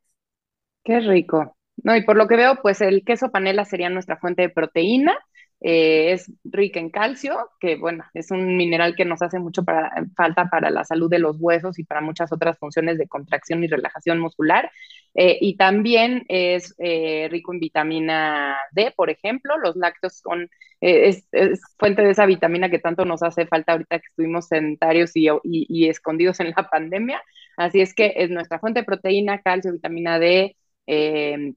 Qué 0.83 0.99
rico. 0.99 1.57
No, 1.77 1.95
y 1.95 2.03
por 2.03 2.15
lo 2.15 2.27
que 2.27 2.35
veo, 2.35 2.61
pues 2.61 2.81
el 2.81 3.03
queso 3.03 3.31
panela 3.31 3.65
sería 3.65 3.89
nuestra 3.89 4.17
fuente 4.17 4.43
de 4.43 4.49
proteína. 4.49 5.17
Eh, 5.63 6.11
es 6.11 6.31
rica 6.43 6.79
en 6.79 6.89
calcio, 6.89 7.49
que 7.59 7.77
bueno, 7.77 8.03
es 8.13 8.31
un 8.31 8.57
mineral 8.57 8.95
que 8.95 9.05
nos 9.05 9.21
hace 9.21 9.39
mucho 9.39 9.63
para, 9.63 9.91
falta 10.15 10.49
para 10.49 10.69
la 10.69 10.83
salud 10.83 11.09
de 11.09 11.19
los 11.19 11.37
huesos 11.39 11.79
y 11.79 11.85
para 11.85 12.01
muchas 12.01 12.33
otras 12.33 12.59
funciones 12.59 12.97
de 12.97 13.07
contracción 13.07 13.63
y 13.63 13.67
relajación 13.67 14.19
muscular. 14.19 14.69
Eh, 15.15 15.37
y 15.41 15.57
también 15.57 16.25
es 16.27 16.75
eh, 16.79 17.27
rico 17.31 17.53
en 17.53 17.59
vitamina 17.59 18.57
D, 18.73 18.93
por 18.95 19.09
ejemplo. 19.09 19.57
Los 19.57 19.75
lácteos 19.77 20.19
son, 20.21 20.49
fuente 21.79 22.01
de 22.01 22.11
esa 22.11 22.25
vitamina 22.25 22.69
que 22.69 22.79
tanto 22.79 23.05
nos 23.05 23.23
hace 23.23 23.47
falta 23.47 23.71
ahorita 23.71 23.99
que 23.99 24.07
estuvimos 24.09 24.47
sedentarios 24.47 25.11
y, 25.15 25.29
y 25.43 25.87
escondidos 25.89 26.39
en 26.41 26.49
la 26.49 26.67
pandemia. 26.71 27.21
Así 27.57 27.81
es 27.81 27.93
que 27.93 28.13
es 28.17 28.29
nuestra 28.29 28.59
fuente 28.59 28.81
de 28.81 28.85
proteína, 28.85 29.41
calcio, 29.41 29.71
vitamina 29.71 30.19
D, 30.19 30.55
eh, 30.87 31.53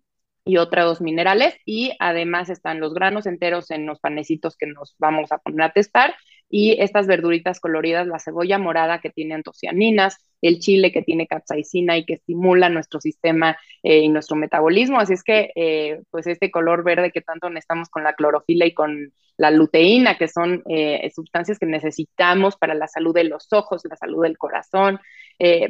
y 0.46 0.56
otros 0.58 1.00
minerales. 1.02 1.54
Y 1.66 1.92
además 1.98 2.48
están 2.48 2.80
los 2.80 2.94
granos 2.94 3.26
enteros 3.26 3.70
en 3.70 3.84
los 3.84 3.98
panecitos 3.98 4.56
que 4.56 4.66
nos 4.66 4.94
vamos 4.98 5.32
a 5.32 5.38
poner 5.38 5.62
a 5.62 5.72
testar. 5.72 6.14
Y 6.48 6.80
estas 6.80 7.08
verduritas 7.08 7.58
coloridas, 7.58 8.06
la 8.06 8.20
cebolla 8.20 8.56
morada 8.56 9.00
que 9.00 9.10
tiene 9.10 9.34
antocianinas, 9.34 10.16
el 10.40 10.60
chile 10.60 10.92
que 10.92 11.02
tiene 11.02 11.26
capsaicina 11.26 11.98
y 11.98 12.06
que 12.06 12.14
estimula 12.14 12.68
nuestro 12.68 13.00
sistema 13.00 13.58
eh, 13.82 13.98
y 13.98 14.08
nuestro 14.08 14.36
metabolismo. 14.36 15.00
Así 15.00 15.14
es 15.14 15.24
que, 15.24 15.50
eh, 15.56 16.02
pues 16.10 16.28
este 16.28 16.52
color 16.52 16.84
verde 16.84 17.10
que 17.10 17.20
tanto 17.20 17.50
necesitamos 17.50 17.88
con 17.88 18.04
la 18.04 18.14
clorofila 18.14 18.64
y 18.64 18.74
con 18.74 19.12
la 19.38 19.50
luteína, 19.50 20.16
que 20.16 20.28
son 20.28 20.64
sustancias 21.14 21.58
que 21.58 21.66
necesitamos 21.66 22.56
para 22.56 22.72
la 22.72 22.86
salud 22.88 23.14
de 23.14 23.24
los 23.24 23.52
ojos, 23.52 23.82
la 23.84 23.96
salud 23.96 24.22
del 24.22 24.38
corazón. 24.38 24.98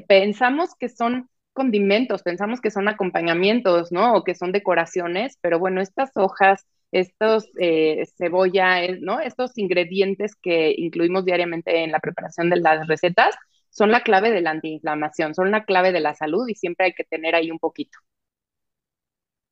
pensamos 0.06 0.76
que 0.78 0.88
son 0.88 1.28
condimentos, 1.56 2.22
pensamos 2.22 2.60
que 2.60 2.70
son 2.70 2.86
acompañamientos, 2.88 3.90
¿no? 3.90 4.14
O 4.14 4.22
que 4.25 4.36
son 4.36 4.52
decoraciones, 4.52 5.38
pero 5.40 5.58
bueno, 5.58 5.80
estas 5.80 6.12
hojas, 6.16 6.64
estos 6.92 7.48
eh, 7.58 8.06
cebolla, 8.16 8.84
eh, 8.84 8.98
¿no? 9.00 9.20
Estos 9.20 9.58
ingredientes 9.58 10.36
que 10.36 10.72
incluimos 10.78 11.25
diariamente 11.25 11.82
en 11.82 11.90
la 11.90 11.98
preparación 11.98 12.50
de 12.50 12.60
las 12.60 12.86
recetas 12.86 13.34
son 13.70 13.90
la 13.90 14.02
clave 14.02 14.30
de 14.30 14.42
la 14.42 14.52
antiinflamación, 14.52 15.34
son 15.34 15.50
la 15.50 15.64
clave 15.64 15.92
de 15.92 16.00
la 16.00 16.14
salud 16.14 16.46
y 16.48 16.54
siempre 16.54 16.86
hay 16.86 16.92
que 16.94 17.04
tener 17.04 17.34
ahí 17.34 17.50
un 17.50 17.58
poquito. 17.58 17.98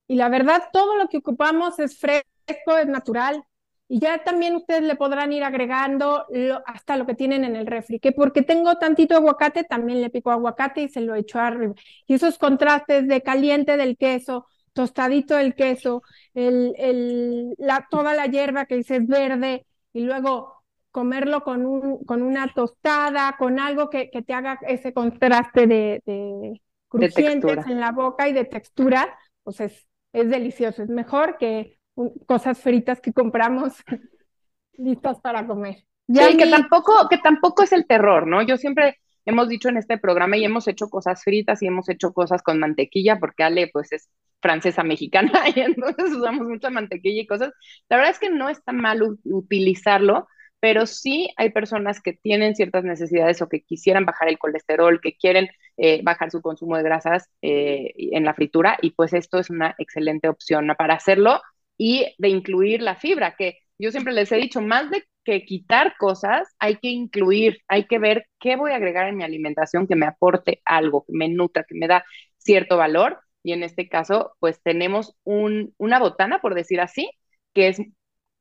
Y 0.06 0.16
la 0.16 0.28
verdad, 0.28 0.62
todo 0.72 0.96
lo 0.96 1.08
que 1.08 1.18
ocupamos 1.18 1.78
es 1.78 1.98
fresco, 1.98 2.78
es 2.78 2.86
natural, 2.86 3.42
y 3.86 4.00
ya 4.00 4.24
también 4.24 4.56
ustedes 4.56 4.82
le 4.82 4.96
podrán 4.96 5.32
ir 5.32 5.44
agregando 5.44 6.26
hasta 6.66 6.96
lo 6.96 7.06
que 7.06 7.14
tienen 7.14 7.44
en 7.44 7.54
el 7.54 7.66
refri, 7.66 8.00
que 8.00 8.12
porque 8.12 8.42
tengo 8.42 8.76
tantito 8.76 9.14
aguacate, 9.14 9.64
también 9.64 10.00
le 10.00 10.10
pico 10.10 10.30
aguacate 10.30 10.82
y 10.82 10.88
se 10.88 11.02
lo 11.02 11.14
echo 11.14 11.38
arriba. 11.38 11.74
Y 12.06 12.14
esos 12.14 12.38
contrastes 12.38 13.06
de 13.06 13.20
caliente 13.22 13.76
del 13.76 13.96
queso, 13.96 14.46
tostadito 14.72 15.36
del 15.36 15.54
queso, 15.54 16.02
el, 16.32 16.74
el, 16.78 17.54
la, 17.58 17.86
toda 17.90 18.14
la 18.14 18.26
hierba 18.26 18.64
que 18.66 18.76
dices 18.76 19.06
verde, 19.06 19.66
y 19.92 20.00
luego 20.00 20.64
comerlo 20.90 21.42
con, 21.42 21.66
un, 21.66 22.04
con 22.04 22.22
una 22.22 22.52
tostada, 22.54 23.36
con 23.38 23.58
algo 23.58 23.90
que, 23.90 24.10
que 24.10 24.22
te 24.22 24.32
haga 24.32 24.58
ese 24.66 24.92
contraste 24.92 25.66
de, 25.66 26.02
de 26.06 26.62
crujientes 26.88 27.66
en 27.66 27.80
la 27.80 27.92
boca 27.92 28.28
y 28.28 28.32
de 28.32 28.44
textura, 28.44 29.18
pues 29.42 29.60
es, 29.60 29.86
es 30.12 30.30
delicioso. 30.30 30.82
Es 30.82 30.88
mejor 30.88 31.36
que 31.36 31.78
cosas 32.26 32.60
fritas 32.60 33.00
que 33.00 33.12
compramos 33.12 33.74
listas 34.76 35.20
para 35.20 35.46
comer. 35.46 35.84
Ya 36.06 36.36
que 36.36 36.46
tampoco, 36.46 37.08
que 37.08 37.18
tampoco 37.18 37.62
es 37.62 37.72
el 37.72 37.86
terror, 37.86 38.26
¿no? 38.26 38.42
Yo 38.42 38.56
siempre 38.56 38.98
hemos 39.24 39.48
dicho 39.48 39.68
en 39.68 39.78
este 39.78 39.96
programa 39.96 40.36
y 40.36 40.44
hemos 40.44 40.68
hecho 40.68 40.88
cosas 40.88 41.22
fritas 41.22 41.62
y 41.62 41.66
hemos 41.66 41.88
hecho 41.88 42.12
cosas 42.12 42.42
con 42.42 42.58
mantequilla, 42.58 43.18
porque 43.18 43.42
Ale 43.42 43.70
pues 43.72 43.92
es 43.92 44.10
francesa 44.40 44.82
mexicana 44.82 45.32
y 45.54 45.60
entonces 45.60 46.12
usamos 46.12 46.46
mucha 46.46 46.70
mantequilla 46.70 47.22
y 47.22 47.26
cosas. 47.26 47.52
La 47.88 47.96
verdad 47.96 48.12
es 48.12 48.18
que 48.18 48.30
no 48.30 48.50
está 48.50 48.72
mal 48.72 49.02
utilizarlo, 49.24 50.28
pero 50.60 50.86
sí 50.86 51.30
hay 51.36 51.50
personas 51.50 52.02
que 52.02 52.12
tienen 52.12 52.54
ciertas 52.54 52.84
necesidades 52.84 53.40
o 53.40 53.48
que 53.48 53.62
quisieran 53.62 54.04
bajar 54.04 54.28
el 54.28 54.38
colesterol, 54.38 55.00
que 55.00 55.16
quieren 55.16 55.48
eh, 55.78 56.02
bajar 56.02 56.30
su 56.30 56.42
consumo 56.42 56.76
de 56.76 56.82
grasas 56.82 57.30
eh, 57.40 57.92
en 57.96 58.24
la 58.24 58.34
fritura 58.34 58.76
y 58.82 58.90
pues 58.90 59.14
esto 59.14 59.38
es 59.38 59.48
una 59.48 59.74
excelente 59.78 60.28
opción 60.28 60.74
para 60.76 60.94
hacerlo 60.94 61.40
y 61.76 62.14
de 62.18 62.28
incluir 62.28 62.82
la 62.82 62.96
fibra, 62.96 63.36
que 63.36 63.58
yo 63.78 63.90
siempre 63.90 64.12
les 64.12 64.30
he 64.32 64.36
dicho, 64.36 64.60
más 64.60 64.90
de 64.90 65.04
que 65.24 65.44
quitar 65.44 65.94
cosas, 65.98 66.48
hay 66.58 66.76
que 66.76 66.88
incluir, 66.88 67.58
hay 67.68 67.86
que 67.86 67.98
ver 67.98 68.26
qué 68.38 68.56
voy 68.56 68.72
a 68.72 68.76
agregar 68.76 69.08
en 69.08 69.16
mi 69.16 69.24
alimentación 69.24 69.86
que 69.86 69.96
me 69.96 70.06
aporte 70.06 70.60
algo, 70.64 71.04
que 71.06 71.12
me 71.14 71.28
nutra, 71.28 71.64
que 71.64 71.74
me 71.74 71.88
da 71.88 72.04
cierto 72.38 72.76
valor. 72.76 73.20
Y 73.42 73.52
en 73.52 73.62
este 73.62 73.88
caso, 73.88 74.36
pues 74.38 74.62
tenemos 74.62 75.16
un, 75.24 75.74
una 75.78 75.98
botana, 75.98 76.40
por 76.40 76.54
decir 76.54 76.80
así, 76.80 77.10
que 77.52 77.68
es 77.68 77.78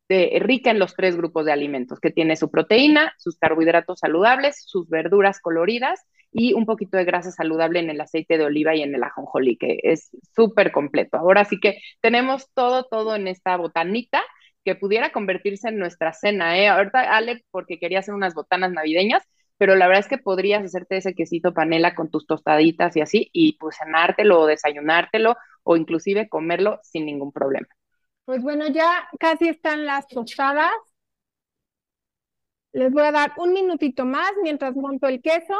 rica 0.10 0.70
en 0.70 0.80
los 0.80 0.96
tres 0.96 1.16
grupos 1.16 1.46
de 1.46 1.52
alimentos, 1.52 2.00
que 2.00 2.12
tiene 2.12 2.36
su 2.36 2.52
proteína, 2.52 3.14
sus 3.18 3.38
carbohidratos 3.38 4.00
saludables, 4.00 4.62
sus 4.66 4.88
verduras 4.90 5.40
coloridas 5.40 6.02
y 6.34 6.54
un 6.54 6.66
poquito 6.66 6.98
de 6.98 7.06
grasa 7.06 7.32
saludable 7.32 7.80
en 7.80 7.90
el 7.90 8.02
aceite 8.02 8.38
de 8.38 8.46
oliva 8.46 8.76
y 8.76 8.82
en 8.82 8.96
el 8.96 9.04
ajonjolí, 9.04 9.58
que 9.58 9.78
es 9.84 10.10
súper 10.36 10.72
completo. 10.72 11.18
Ahora 11.18 11.46
sí 11.46 11.60
que 11.60 11.80
tenemos 12.02 12.50
todo, 12.54 12.86
todo 12.86 13.16
en 13.16 13.28
esta 13.28 13.56
botanita 13.58 14.24
que 14.66 14.76
pudiera 14.76 15.12
convertirse 15.12 15.70
en 15.70 15.78
nuestra 15.78 16.14
cena, 16.14 16.58
¿eh? 16.58 16.68
Ahorita, 16.70 17.16
Ale, 17.16 17.44
porque 17.52 17.80
quería 17.80 18.00
hacer 18.00 18.14
unas 18.14 18.34
botanas 18.34 18.72
navideñas, 18.72 19.24
pero 19.58 19.76
la 19.76 19.88
verdad 19.88 20.02
es 20.02 20.10
que 20.10 20.18
podrías 20.18 20.64
hacerte 20.64 20.98
ese 20.98 21.14
quesito 21.14 21.54
panela 21.54 21.96
con 21.96 22.10
tus 22.10 22.26
tostaditas 22.26 22.96
y 22.96 23.02
así, 23.02 23.30
y 23.34 23.58
pues 23.58 23.78
cenártelo 23.78 24.42
o 24.42 24.46
desayunártelo 24.48 25.36
o 25.64 25.78
inclusive 25.78 26.30
comerlo 26.30 26.80
sin 26.84 27.06
ningún 27.06 27.32
problema. 27.32 27.68
Pues 28.26 28.42
bueno, 28.42 28.68
ya 28.68 29.08
casi 29.20 29.50
están 29.50 29.86
las 29.86 30.08
tostadas. 30.08 30.72
Les 32.72 32.92
voy 32.92 33.04
a 33.04 33.12
dar 33.12 33.34
un 33.38 33.54
minutito 33.54 34.06
más 34.06 34.32
mientras 34.42 34.76
monto 34.76 35.08
el 35.08 35.22
queso. 35.22 35.56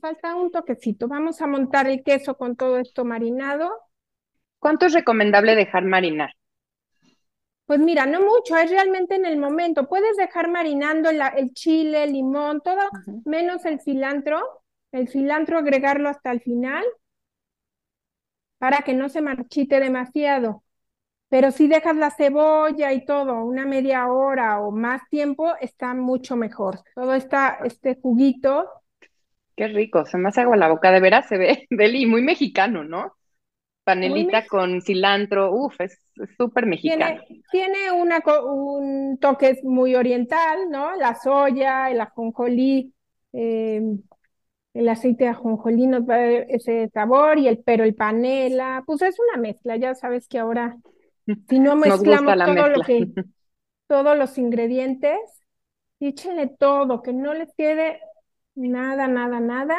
Falta 0.00 0.34
un 0.34 0.50
toquecito. 0.50 1.06
Vamos 1.06 1.40
a 1.40 1.46
montar 1.46 1.88
el 1.88 2.02
queso 2.02 2.36
con 2.36 2.56
todo 2.56 2.78
esto 2.78 3.04
marinado. 3.04 3.70
¿Cuánto 4.58 4.86
es 4.86 4.92
recomendable 4.92 5.54
dejar 5.54 5.84
marinar? 5.84 6.30
Pues 7.66 7.80
mira, 7.80 8.06
no 8.06 8.20
mucho, 8.20 8.56
es 8.56 8.70
realmente 8.70 9.16
en 9.16 9.26
el 9.26 9.38
momento. 9.38 9.88
Puedes 9.88 10.16
dejar 10.16 10.48
marinando 10.48 11.10
el 11.10 11.52
chile, 11.52 12.04
el 12.04 12.12
limón, 12.12 12.60
todo, 12.60 12.80
menos 13.24 13.64
el 13.64 13.80
cilantro. 13.80 14.40
El 14.92 15.08
cilantro 15.08 15.58
agregarlo 15.58 16.08
hasta 16.08 16.30
el 16.30 16.40
final 16.40 16.84
para 18.58 18.78
que 18.78 18.94
no 18.94 19.08
se 19.08 19.20
marchite 19.20 19.80
demasiado. 19.80 20.64
Pero 21.28 21.50
si 21.50 21.66
dejas 21.66 21.96
la 21.96 22.10
cebolla 22.10 22.92
y 22.92 23.04
todo 23.04 23.44
una 23.44 23.66
media 23.66 24.06
hora 24.06 24.60
o 24.60 24.70
más 24.70 25.02
tiempo, 25.10 25.54
está 25.60 25.92
mucho 25.94 26.36
mejor. 26.36 26.80
Todo 26.94 27.14
está, 27.14 27.58
este 27.64 27.98
juguito. 28.00 28.68
Qué 29.56 29.68
rico, 29.68 30.04
se 30.04 30.18
me 30.18 30.28
hace 30.28 30.42
agua 30.42 30.56
la 30.56 30.68
boca, 30.68 30.90
de 30.90 31.00
veras 31.00 31.26
se 31.28 31.38
ve, 31.38 31.66
Beli, 31.70 32.06
muy 32.06 32.22
mexicano, 32.22 32.84
¿no? 32.84 33.14
Panelita 33.84 34.46
con 34.46 34.82
cilantro, 34.82 35.52
uff, 35.52 35.80
es 35.80 35.98
súper 36.36 36.66
mexicano. 36.66 37.20
Tiene, 37.52 37.92
una, 37.92 38.20
un 38.44 39.16
toque 39.18 39.60
muy 39.62 39.94
oriental, 39.94 40.68
¿no? 40.70 40.96
La 40.96 41.14
soya, 41.14 41.88
el 41.88 42.00
ajonjolí, 42.00 42.92
eh, 43.32 43.80
el 44.74 44.88
aceite 44.88 45.24
de 45.24 45.30
ajonjolí 45.30 45.86
nos 45.86 46.02
va 46.02 46.20
ese 46.20 46.90
sabor 46.92 47.38
y 47.38 47.48
el 47.48 47.62
pero 47.64 47.84
el 47.84 47.94
panela, 47.94 48.82
pues 48.84 49.00
es 49.02 49.16
una 49.18 49.40
mezcla, 49.40 49.76
ya 49.76 49.94
sabes 49.94 50.28
que 50.28 50.38
ahora 50.38 50.76
si 51.48 51.58
no 51.58 51.76
mezclamos 51.76 52.34
todo 52.44 52.68
lo 52.68 52.82
que 52.82 53.06
todos 53.86 54.18
los 54.18 54.36
ingredientes, 54.36 55.18
échenle 56.00 56.48
todo, 56.48 57.02
que 57.02 57.12
no 57.12 57.32
les 57.32 57.54
quede 57.54 58.00
nada, 58.56 59.06
nada, 59.08 59.40
nada. 59.40 59.78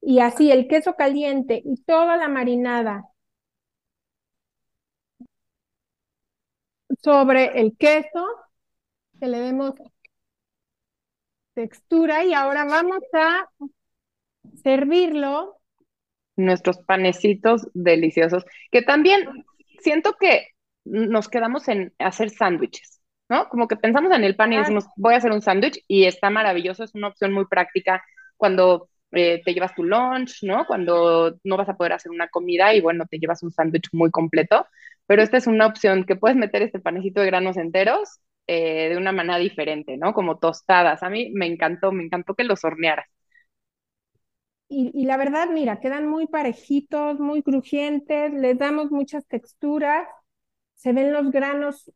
Y 0.00 0.20
así 0.20 0.50
el 0.52 0.68
queso 0.68 0.94
caliente 0.94 1.62
y 1.64 1.82
toda 1.84 2.16
la 2.16 2.28
marinada 2.28 3.04
sobre 7.02 7.60
el 7.60 7.76
queso, 7.76 8.26
que 9.18 9.26
le 9.26 9.38
demos 9.40 9.74
textura 11.54 12.24
y 12.24 12.34
ahora 12.34 12.64
vamos 12.64 13.02
a 13.12 13.48
servirlo. 14.62 15.60
Nuestros 16.36 16.78
panecitos 16.78 17.66
deliciosos, 17.72 18.44
que 18.70 18.82
también 18.82 19.44
siento 19.80 20.16
que 20.20 20.48
nos 20.84 21.28
quedamos 21.28 21.66
en 21.68 21.94
hacer 21.98 22.30
sándwiches. 22.30 22.95
¿No? 23.28 23.48
Como 23.48 23.68
que 23.68 23.76
pensamos 23.76 24.12
en 24.14 24.24
el 24.24 24.36
pan 24.36 24.52
y 24.52 24.58
decimos, 24.58 24.86
voy 24.96 25.14
a 25.14 25.18
hacer 25.18 25.32
un 25.32 25.42
sándwich 25.42 25.82
y 25.88 26.04
está 26.04 26.30
maravilloso, 26.30 26.84
es 26.84 26.94
una 26.94 27.08
opción 27.08 27.32
muy 27.32 27.46
práctica 27.46 28.02
cuando 28.36 28.88
eh, 29.12 29.42
te 29.44 29.54
llevas 29.54 29.74
tu 29.74 29.84
lunch, 29.84 30.42
¿no? 30.42 30.66
Cuando 30.66 31.36
no 31.44 31.56
vas 31.56 31.68
a 31.68 31.76
poder 31.76 31.92
hacer 31.94 32.12
una 32.12 32.28
comida 32.28 32.74
y 32.74 32.80
bueno, 32.80 33.06
te 33.08 33.18
llevas 33.18 33.42
un 33.42 33.50
sándwich 33.52 33.88
muy 33.92 34.10
completo, 34.10 34.66
pero 35.06 35.22
esta 35.22 35.36
es 35.36 35.46
una 35.46 35.66
opción 35.66 36.04
que 36.04 36.16
puedes 36.16 36.36
meter 36.36 36.62
este 36.62 36.80
panecito 36.80 37.20
de 37.20 37.26
granos 37.26 37.56
enteros 37.56 38.20
eh, 38.46 38.90
de 38.90 38.96
una 38.96 39.12
manera 39.12 39.38
diferente, 39.38 39.96
¿no? 39.96 40.12
Como 40.14 40.38
tostadas. 40.38 41.02
A 41.02 41.10
mí 41.10 41.30
me 41.34 41.46
encantó, 41.46 41.92
me 41.92 42.04
encantó 42.04 42.34
que 42.34 42.44
los 42.44 42.64
hornearas. 42.64 43.06
Y, 44.68 44.90
y, 44.94 45.06
la 45.06 45.16
verdad, 45.16 45.48
mira, 45.48 45.78
quedan 45.78 46.08
muy 46.08 46.26
parejitos, 46.26 47.20
muy 47.20 47.42
crujientes, 47.42 48.32
les 48.32 48.58
damos 48.58 48.90
muchas 48.90 49.24
texturas, 49.28 50.08
se 50.74 50.92
ven 50.92 51.12
los 51.12 51.30
granos 51.30 51.92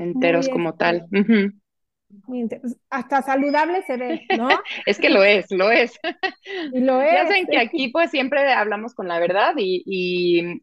enteros 0.00 0.48
como 0.48 0.74
tal. 0.74 1.06
Hasta 2.90 3.22
saludable 3.22 3.82
se 3.82 3.96
ve, 3.96 4.26
¿no? 4.36 4.48
es 4.86 4.98
que 4.98 5.10
lo 5.10 5.22
es, 5.22 5.46
lo 5.50 5.70
es. 5.70 5.98
Y 6.72 6.80
lo 6.80 7.00
es. 7.00 7.12
Ya 7.12 7.26
saben 7.26 7.46
que 7.46 7.58
aquí 7.58 7.88
pues 7.88 8.10
siempre 8.10 8.52
hablamos 8.52 8.94
con 8.94 9.06
la 9.06 9.20
verdad 9.20 9.54
y, 9.56 9.82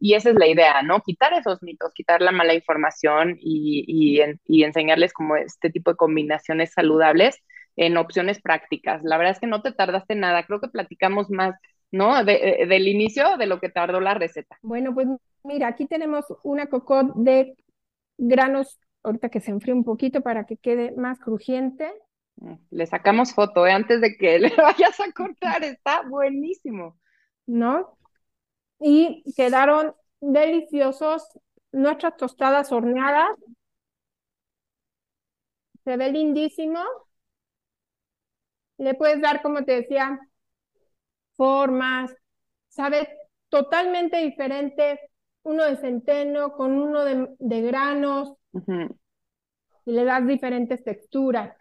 y, 0.00 0.14
esa 0.14 0.30
es 0.30 0.36
la 0.36 0.46
idea, 0.46 0.82
¿no? 0.82 1.00
Quitar 1.00 1.32
esos 1.32 1.62
mitos, 1.62 1.92
quitar 1.94 2.20
la 2.20 2.32
mala 2.32 2.54
información 2.54 3.36
y, 3.40 4.28
y, 4.46 4.62
enseñarles 4.62 5.12
como 5.12 5.36
este 5.36 5.70
tipo 5.70 5.90
de 5.90 5.96
combinaciones 5.96 6.72
saludables 6.72 7.42
en 7.76 7.96
opciones 7.96 8.42
prácticas. 8.42 9.02
La 9.02 9.16
verdad 9.16 9.32
es 9.32 9.40
que 9.40 9.46
no 9.46 9.62
te 9.62 9.72
tardaste 9.72 10.14
nada, 10.16 10.42
creo 10.44 10.60
que 10.60 10.68
platicamos 10.68 11.30
más, 11.30 11.54
¿no? 11.90 12.24
De, 12.24 12.66
del 12.68 12.88
inicio 12.88 13.36
de 13.38 13.46
lo 13.46 13.60
que 13.60 13.70
tardó 13.70 14.00
la 14.00 14.14
receta. 14.14 14.58
Bueno, 14.62 14.92
pues 14.92 15.08
mira, 15.44 15.68
aquí 15.68 15.86
tenemos 15.86 16.26
una 16.42 16.66
cocot 16.66 17.14
de 17.14 17.54
granos 18.18 18.78
ahorita 19.02 19.28
que 19.28 19.40
se 19.40 19.50
enfríe 19.50 19.74
un 19.74 19.84
poquito 19.84 20.20
para 20.20 20.44
que 20.44 20.56
quede 20.56 20.92
más 20.92 21.18
crujiente. 21.18 21.92
Le 22.70 22.86
sacamos 22.86 23.34
foto 23.34 23.66
¿eh? 23.66 23.72
antes 23.72 24.00
de 24.00 24.16
que 24.16 24.38
le 24.38 24.54
vayas 24.54 24.98
a 25.00 25.12
cortar, 25.12 25.64
está 25.64 26.02
buenísimo. 26.02 26.98
¿No? 27.46 27.98
Y 28.80 29.24
quedaron 29.34 29.94
deliciosos 30.20 31.26
nuestras 31.72 32.16
tostadas 32.16 32.72
horneadas. 32.72 33.30
Se 35.84 35.96
ve 35.96 36.12
lindísimo. 36.12 36.80
Le 38.76 38.94
puedes 38.94 39.20
dar, 39.20 39.42
como 39.42 39.64
te 39.64 39.72
decía, 39.72 40.20
formas. 41.36 42.14
Sabe 42.68 43.08
totalmente 43.48 44.18
diferente 44.18 45.00
uno 45.42 45.64
de 45.64 45.76
centeno 45.76 46.52
con 46.52 46.72
uno 46.72 47.04
de, 47.04 47.28
de 47.38 47.62
granos 47.62 48.34
y 48.66 49.92
le 49.92 50.04
das 50.04 50.26
diferentes 50.26 50.82
texturas. 50.84 51.56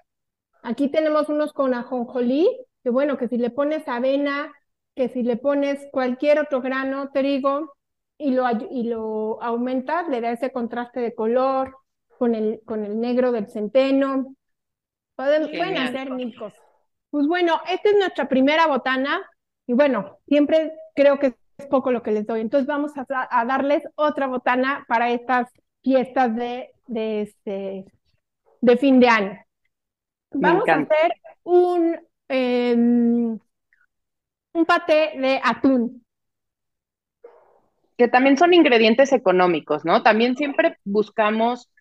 Aquí 0.63 0.89
tenemos 0.89 1.29
unos 1.29 1.53
con 1.53 1.73
ajonjolí, 1.73 2.49
que 2.83 2.89
bueno, 2.89 3.17
que 3.17 3.27
si 3.27 3.37
le 3.37 3.49
pones 3.49 3.87
avena, 3.87 4.51
que 4.95 5.09
si 5.09 5.23
le 5.23 5.37
pones 5.37 5.87
cualquier 5.91 6.39
otro 6.39 6.61
grano, 6.61 7.09
trigo, 7.13 7.73
y 8.17 8.31
lo, 8.31 8.45
y 8.71 8.83
lo 8.83 9.41
aumentas, 9.43 10.07
le 10.09 10.21
da 10.21 10.31
ese 10.31 10.51
contraste 10.51 10.99
de 10.99 11.13
color 11.13 11.77
con 12.17 12.33
el, 12.33 12.61
con 12.65 12.83
el 12.83 12.99
negro 12.99 13.31
del 13.31 13.47
centeno. 13.47 14.35
Pueden, 15.15 15.49
pueden 15.49 15.77
hacer 15.77 16.11
mil 16.11 16.35
cosas. 16.37 16.59
Pues 17.11 17.27
bueno, 17.27 17.61
esta 17.69 17.89
es 17.89 17.97
nuestra 17.97 18.27
primera 18.27 18.67
botana, 18.67 19.21
y 19.67 19.73
bueno, 19.73 20.17
siempre 20.27 20.73
creo 20.95 21.19
que 21.19 21.35
es 21.57 21.67
poco 21.67 21.91
lo 21.91 22.01
que 22.01 22.11
les 22.11 22.25
doy. 22.25 22.41
Entonces 22.41 22.67
vamos 22.67 22.91
a, 22.97 23.05
a 23.07 23.45
darles 23.45 23.83
otra 23.95 24.27
botana 24.27 24.85
para 24.87 25.11
estas 25.11 25.49
fiestas 25.83 26.35
de 26.35 26.71
de, 26.87 27.21
este, 27.21 27.85
de 28.61 28.77
fin 28.77 28.99
de 28.99 29.09
año. 29.09 29.39
Vamos 30.31 30.67
a 30.67 30.75
hacer 30.75 31.13
un, 31.43 31.97
em, 32.27 33.39
un 34.53 34.65
paté 34.65 35.11
de 35.17 35.39
atún. 35.43 36.03
Que 37.97 38.07
también 38.07 38.37
son 38.37 38.53
ingredientes 38.53 39.11
económicos, 39.11 39.83
¿no? 39.83 40.03
También 40.03 40.35
siempre 40.35 40.77
buscamos, 40.83 41.71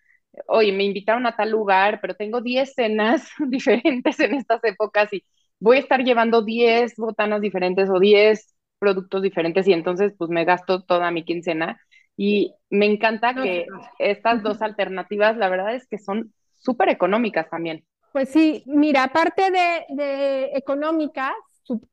oye, 0.47 0.71
me 0.71 0.83
invitaron 0.83 1.27
a 1.27 1.35
tal 1.35 1.51
lugar, 1.51 1.99
pero 2.01 2.15
tengo 2.15 2.41
10 2.41 2.73
cenas 2.73 3.29
diferentes 3.49 4.19
en 4.19 4.35
estas 4.35 4.63
épocas 4.63 5.13
y 5.13 5.23
voy 5.59 5.77
a 5.77 5.79
estar 5.81 6.03
llevando 6.03 6.43
10 6.43 6.95
botanas 6.97 7.41
diferentes 7.41 7.89
o 7.89 7.99
10 7.99 8.55
productos 8.79 9.21
diferentes 9.21 9.67
y 9.67 9.73
entonces 9.73 10.13
pues 10.17 10.29
me 10.29 10.45
gasto 10.45 10.83
toda 10.83 11.09
mi 11.11 11.23
quincena 11.23 11.79
y 12.17 12.55
me 12.69 12.87
encanta 12.87 13.39
que 13.41 13.67
estas 13.99 14.43
dos 14.43 14.61
alternativas, 14.61 15.37
la 15.37 15.49
verdad 15.49 15.75
es 15.75 15.87
que 15.87 15.99
son 15.99 16.33
súper 16.55 16.89
económicas 16.89 17.49
también. 17.49 17.85
Pues 18.11 18.29
sí, 18.29 18.63
mira, 18.65 19.03
aparte 19.03 19.51
de, 19.51 19.85
de 19.95 20.45
económicas, 20.55 21.33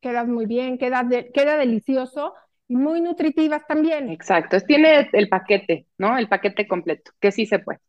quedas 0.00 0.26
muy 0.26 0.46
bien, 0.46 0.78
queda, 0.78 1.06
queda 1.34 1.56
delicioso 1.58 2.32
y 2.68 2.76
muy 2.76 3.00
nutritivas 3.00 3.66
también. 3.66 4.08
Exacto, 4.10 4.60
tiene 4.60 5.08
el 5.12 5.28
paquete, 5.28 5.86
¿no? 5.98 6.16
El 6.18 6.28
paquete 6.28 6.66
completo, 6.68 7.10
que 7.20 7.32
sí 7.32 7.46
se 7.46 7.58
puede. 7.58 7.80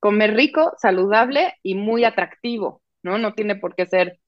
Comer 0.00 0.34
rico, 0.34 0.74
saludable 0.78 1.54
y 1.62 1.74
muy 1.76 2.04
atractivo, 2.04 2.82
¿no? 3.02 3.18
No 3.18 3.34
tiene 3.34 3.56
por 3.56 3.74
qué 3.76 3.86
ser 3.86 4.20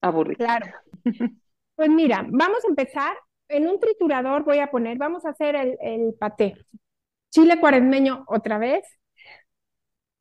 aburrido. 0.00 0.38
Claro. 0.38 0.66
Pues 1.74 1.90
mira, 1.90 2.24
vamos 2.28 2.64
a 2.64 2.68
empezar 2.68 3.16
en 3.48 3.68
un 3.68 3.80
triturador 3.80 4.44
voy 4.44 4.58
a 4.58 4.70
poner, 4.70 4.98
vamos 4.98 5.24
a 5.24 5.30
hacer 5.30 5.56
el, 5.56 6.14
paté. 6.18 6.56
Chile 7.30 7.60
cuaresmeño 7.60 8.24
otra 8.28 8.58
vez, 8.58 8.84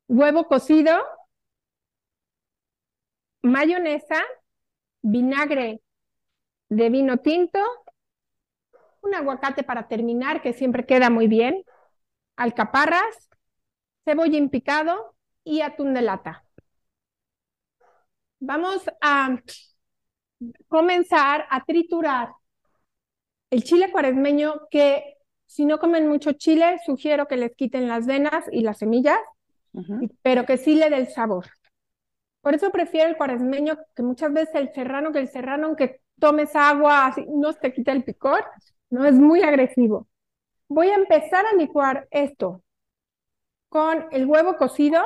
huevo 0.07 0.47
cocido, 0.47 0.93
mayonesa, 3.41 4.21
vinagre 5.01 5.81
de 6.69 6.89
vino 6.89 7.17
tinto, 7.17 7.59
un 9.01 9.13
aguacate 9.13 9.63
para 9.63 9.87
terminar, 9.87 10.41
que 10.41 10.53
siempre 10.53 10.85
queda 10.85 11.09
muy 11.09 11.27
bien, 11.27 11.63
alcaparras, 12.35 13.29
cebolla 14.03 14.37
en 14.37 14.49
picado 14.49 15.15
y 15.43 15.61
atún 15.61 15.93
de 15.93 16.01
lata. 16.01 16.43
Vamos 18.39 18.83
a 19.01 19.39
comenzar 20.67 21.47
a 21.49 21.63
triturar 21.63 22.29
el 23.49 23.63
chile 23.63 23.91
cuaresmeño, 23.91 24.67
que 24.69 25.15
si 25.45 25.65
no 25.65 25.79
comen 25.79 26.07
mucho 26.07 26.33
chile, 26.33 26.79
sugiero 26.85 27.27
que 27.27 27.37
les 27.37 27.55
quiten 27.55 27.87
las 27.87 28.05
venas 28.05 28.45
y 28.51 28.61
las 28.61 28.79
semillas, 28.79 29.19
pero 30.21 30.45
que 30.45 30.57
sí 30.57 30.75
le 30.75 30.89
dé 30.89 30.97
el 30.97 31.07
sabor. 31.09 31.45
Por 32.41 32.53
eso 32.53 32.71
prefiero 32.71 33.09
el 33.09 33.17
cuaresmeño, 33.17 33.77
que 33.95 34.03
muchas 34.03 34.31
veces 34.31 34.55
el 34.55 34.73
serrano, 34.73 35.11
que 35.11 35.19
el 35.19 35.27
serrano, 35.29 35.67
aunque 35.67 36.01
tomes 36.19 36.55
agua, 36.55 37.07
así, 37.07 37.25
no 37.27 37.53
te 37.53 37.73
quita 37.73 37.91
el 37.91 38.03
picor, 38.03 38.45
no 38.89 39.05
es 39.05 39.15
muy 39.15 39.41
agresivo. 39.41 40.07
Voy 40.67 40.89
a 40.89 40.95
empezar 40.95 41.45
a 41.45 41.55
licuar 41.55 42.07
esto 42.11 42.61
con 43.69 44.07
el 44.11 44.25
huevo 44.25 44.57
cocido. 44.57 45.03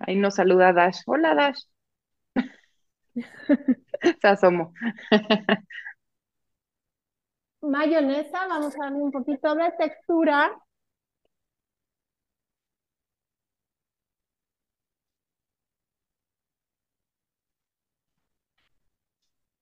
Ahí 0.00 0.16
nos 0.16 0.34
saluda 0.34 0.72
Dash. 0.72 1.00
Hola 1.06 1.34
Dash. 1.34 1.60
Se 4.20 4.28
asomó. 4.28 4.72
Mayonesa, 7.62 8.46
vamos 8.48 8.74
a 8.76 8.84
darle 8.84 8.98
un 8.98 9.12
poquito 9.12 9.54
de 9.54 9.70
textura. 9.72 10.50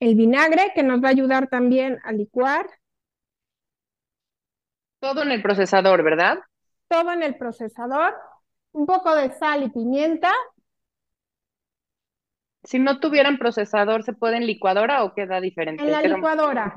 El 0.01 0.15
vinagre 0.15 0.73
que 0.75 0.85
nos 0.85 1.03
va 1.03 1.09
a 1.09 1.11
ayudar 1.11 1.49
también 1.49 1.99
a 2.05 2.13
licuar. 2.13 2.67
Todo 5.01 5.23
en 5.23 5.33
el 5.33 5.43
procesador, 5.43 6.03
¿verdad? 6.05 6.39
Todo 6.89 7.13
en 7.13 7.23
el 7.23 7.37
procesador. 7.37 8.15
Un 8.73 8.87
poco 8.87 9.15
de 9.15 9.31
sal 9.33 9.65
y 9.65 9.71
pimienta 9.71 10.33
si 12.69 12.79
no 12.79 13.01
tuvieran 13.01 13.39
procesador, 13.39 14.03
¿se 14.03 14.13
puede 14.13 14.37
en 14.37 14.47
licuadora 14.47 15.03
o 15.03 15.15
queda 15.15 15.41
diferente? 15.41 15.83
En 15.83 15.91
la 15.91 16.03
licuadora. 16.03 16.75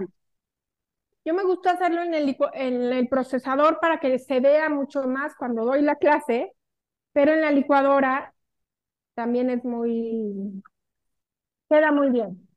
Yo 1.25 1.33
me 1.33 1.43
gusta 1.43 1.71
hacerlo 1.71 2.01
en 2.01 2.13
el, 2.13 2.37
en 2.53 2.93
el 2.93 3.09
procesador 3.09 3.77
para 3.81 3.99
que 3.99 4.17
se 4.17 4.39
vea 4.39 4.69
mucho 4.69 5.03
más 5.03 5.35
cuando 5.35 5.65
doy 5.65 5.81
la 5.81 5.97
clase, 5.97 6.53
pero 7.11 7.33
en 7.33 7.41
la 7.41 7.51
licuadora 7.51 8.33
también 9.15 9.49
es 9.49 9.65
muy, 9.65 10.63
queda 11.69 11.91
muy 11.91 12.09
bien. 12.09 12.47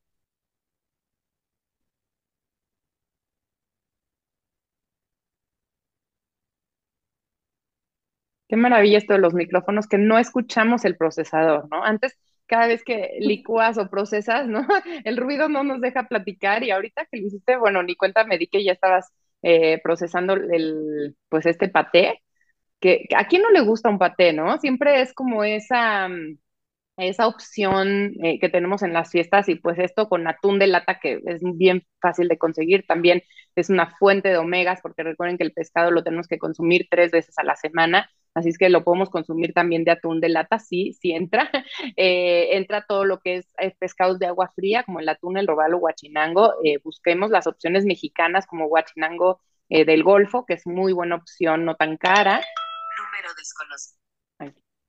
Qué 8.48 8.54
maravilla 8.54 8.98
esto 8.98 9.14
de 9.14 9.18
los 9.18 9.34
micrófonos, 9.34 9.88
que 9.88 9.98
no 9.98 10.18
escuchamos 10.18 10.84
el 10.84 10.96
procesador, 10.96 11.68
¿no? 11.68 11.82
Antes 11.82 12.16
cada 12.46 12.66
vez 12.66 12.84
que 12.84 13.10
licuas 13.20 13.78
o 13.78 13.88
procesas, 13.90 14.46
¿no? 14.48 14.66
El 15.04 15.16
ruido 15.16 15.48
no 15.48 15.64
nos 15.64 15.80
deja 15.80 16.08
platicar 16.08 16.62
y 16.64 16.70
ahorita 16.70 17.06
que 17.10 17.18
lo 17.20 17.26
hiciste, 17.26 17.56
bueno, 17.56 17.82
ni 17.82 17.96
cuenta 17.96 18.24
me 18.24 18.38
di 18.38 18.46
que 18.48 18.64
ya 18.64 18.72
estabas 18.72 19.12
eh, 19.42 19.80
procesando 19.82 20.34
el, 20.34 21.16
pues 21.28 21.46
este 21.46 21.68
paté, 21.68 22.22
que 22.80 23.06
a 23.16 23.26
quién 23.26 23.42
no 23.42 23.50
le 23.50 23.60
gusta 23.62 23.88
un 23.90 23.98
paté, 23.98 24.32
¿no? 24.32 24.58
Siempre 24.58 25.00
es 25.02 25.14
como 25.14 25.44
esa, 25.44 26.08
mm, 26.08 26.38
esa 26.96 27.26
opción 27.26 28.12
eh, 28.22 28.38
que 28.40 28.48
tenemos 28.48 28.82
en 28.82 28.92
las 28.92 29.10
fiestas 29.10 29.48
y 29.48 29.56
pues 29.56 29.78
esto 29.78 30.08
con 30.08 30.26
atún 30.28 30.58
de 30.58 30.68
lata 30.68 30.98
que 31.00 31.20
es 31.26 31.40
bien 31.42 31.84
fácil 32.00 32.28
de 32.28 32.38
conseguir, 32.38 32.86
también 32.86 33.22
es 33.56 33.68
una 33.70 33.90
fuente 33.98 34.28
de 34.28 34.38
omegas 34.38 34.80
porque 34.82 35.02
recuerden 35.02 35.36
que 35.38 35.44
el 35.44 35.52
pescado 35.52 35.90
lo 35.90 36.04
tenemos 36.04 36.28
que 36.28 36.38
consumir 36.38 36.86
tres 36.90 37.10
veces 37.10 37.36
a 37.38 37.44
la 37.44 37.56
semana, 37.56 38.08
así 38.34 38.50
es 38.50 38.58
que 38.58 38.68
lo 38.68 38.84
podemos 38.84 39.10
consumir 39.10 39.52
también 39.52 39.84
de 39.84 39.92
atún 39.92 40.20
de 40.20 40.28
lata, 40.28 40.58
sí, 40.58 40.92
sí 41.00 41.12
entra, 41.12 41.50
eh, 41.96 42.48
entra 42.52 42.84
todo 42.86 43.04
lo 43.04 43.20
que 43.20 43.36
es, 43.36 43.46
eh, 43.58 43.74
pescados 43.78 44.18
de 44.18 44.26
agua 44.26 44.52
fría 44.54 44.82
como 44.84 45.00
el 45.00 45.08
atún, 45.08 45.36
el 45.36 45.46
robalo, 45.46 45.78
guachinango, 45.78 46.54
busquemos 46.82 47.30
las 47.30 47.46
opciones 47.46 47.84
mexicanas 47.84 48.46
como 48.46 48.68
guachinango 48.68 49.40
del 49.68 50.02
Golfo, 50.02 50.44
que 50.44 50.54
es 50.54 50.66
muy 50.66 50.92
buena 50.92 51.16
opción, 51.16 51.64
no 51.64 51.74
tan 51.74 51.96
cara. 51.96 52.42
Número 52.96 53.34
desconocido 53.36 54.04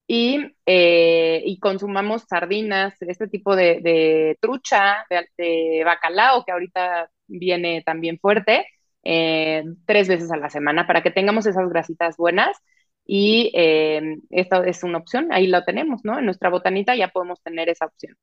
y, 0.08 0.56
eh, 0.66 1.42
y 1.46 1.60
consumamos 1.60 2.24
sardinas, 2.30 2.96
este 3.02 3.28
tipo 3.28 3.56
de, 3.56 4.38
trucha, 4.40 5.06
de, 5.10 5.84
bacalao, 5.84 6.46
que 6.46 6.52
ahorita 6.52 7.10
viene 7.28 7.82
también 7.84 8.20
fuerte, 8.20 8.68
eh, 9.04 9.64
tres 9.86 10.08
veces 10.08 10.32
a 10.32 10.38
la 10.38 10.50
semana 10.50 10.88
para 10.88 11.02
que 11.02 11.12
tengamos 11.12 11.46
esas 11.46 11.70
grasitas 11.70 12.18
buenas. 12.18 12.58
Y 13.06 13.52
eh, 13.56 14.18
esta 14.32 14.66
es 14.66 14.84
una 14.84 14.98
opción, 15.00 15.32
ahí 15.32 15.48
lo 15.48 15.64
tenemos, 15.64 16.02
¿no? 16.04 16.18
En 16.20 16.26
nuestra 16.26 16.50
botanita 16.50 16.96
ya 16.96 17.10
podemos 17.10 17.42
tener 17.42 17.70
esa 17.70 17.86
opción. 17.86 18.16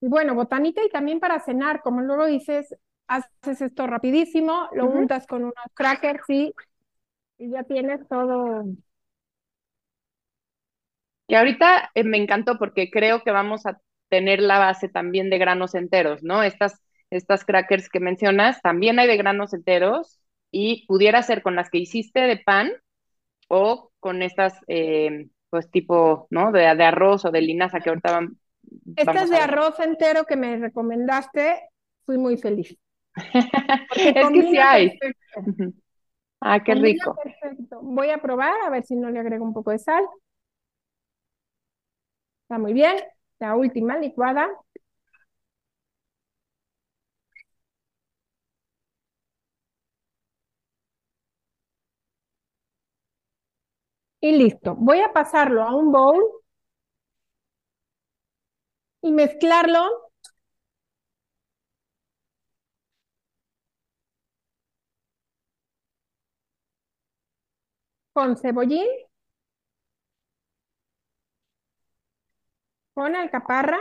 Bueno, 0.00 0.34
botanita 0.34 0.84
y 0.84 0.90
también 0.90 1.20
para 1.20 1.38
cenar, 1.40 1.80
como 1.82 2.00
luego 2.02 2.26
dices, 2.26 2.74
haces 3.06 3.60
esto 3.62 3.86
rapidísimo, 3.86 4.68
lo 4.72 4.86
untas 4.86 5.26
con 5.26 5.44
unos 5.44 5.54
crackers 5.74 6.28
y, 6.28 6.52
y 7.38 7.50
ya 7.50 7.64
tienes 7.64 8.06
todo 8.08 8.64
y 11.26 11.34
ahorita 11.34 11.90
eh, 11.94 12.04
me 12.04 12.18
encantó 12.18 12.58
porque 12.58 12.90
creo 12.90 13.22
que 13.22 13.30
vamos 13.30 13.66
a 13.66 13.80
tener 14.08 14.40
la 14.40 14.58
base 14.58 14.88
también 14.88 15.30
de 15.30 15.38
granos 15.38 15.74
enteros, 15.74 16.22
¿no? 16.22 16.42
Estas, 16.42 16.82
estas 17.10 17.44
crackers 17.44 17.88
que 17.88 18.00
mencionas, 18.00 18.60
también 18.62 18.98
hay 18.98 19.08
de 19.08 19.16
granos 19.16 19.54
enteros 19.54 20.20
y 20.50 20.86
pudiera 20.86 21.22
ser 21.22 21.42
con 21.42 21.56
las 21.56 21.70
que 21.70 21.78
hiciste 21.78 22.20
de 22.20 22.36
pan 22.38 22.72
o 23.48 23.91
con 24.02 24.20
estas, 24.20 24.58
eh, 24.66 25.28
pues 25.48 25.70
tipo, 25.70 26.26
¿no? 26.30 26.50
De, 26.50 26.60
de, 26.60 26.84
arroz 26.84 27.24
o 27.24 27.30
de 27.30 27.40
linaza 27.40 27.78
que 27.78 27.88
ahorita 27.88 28.12
van. 28.12 28.36
Estas 28.96 29.30
de 29.30 29.36
arroz 29.36 29.78
entero 29.78 30.24
que 30.24 30.34
me 30.34 30.56
recomendaste, 30.56 31.68
fui 32.04 32.18
muy 32.18 32.36
feliz. 32.36 32.76
es 33.94 34.28
que 34.28 34.42
sí 34.42 34.58
hay. 34.58 34.98
ah, 36.40 36.60
qué 36.64 36.74
rico. 36.74 37.14
Perfecto. 37.22 37.80
Voy 37.80 38.10
a 38.10 38.18
probar 38.18 38.60
a 38.66 38.70
ver 38.70 38.82
si 38.82 38.96
no 38.96 39.08
le 39.08 39.20
agrego 39.20 39.44
un 39.44 39.54
poco 39.54 39.70
de 39.70 39.78
sal. 39.78 40.04
Está 42.42 42.58
muy 42.58 42.72
bien. 42.72 42.96
La 43.38 43.54
última 43.54 43.96
licuada. 43.98 44.50
Y 54.22 54.32
listo. 54.32 54.74
Voy 54.74 55.00
a 55.00 55.12
pasarlo 55.12 55.62
a 55.62 55.74
un 55.76 55.92
bowl 55.92 56.22
y 59.00 59.12
mezclarlo 59.12 60.10
con 68.14 68.36
cebollín 68.40 68.88
con 72.94 73.14
alcaparra. 73.16 73.78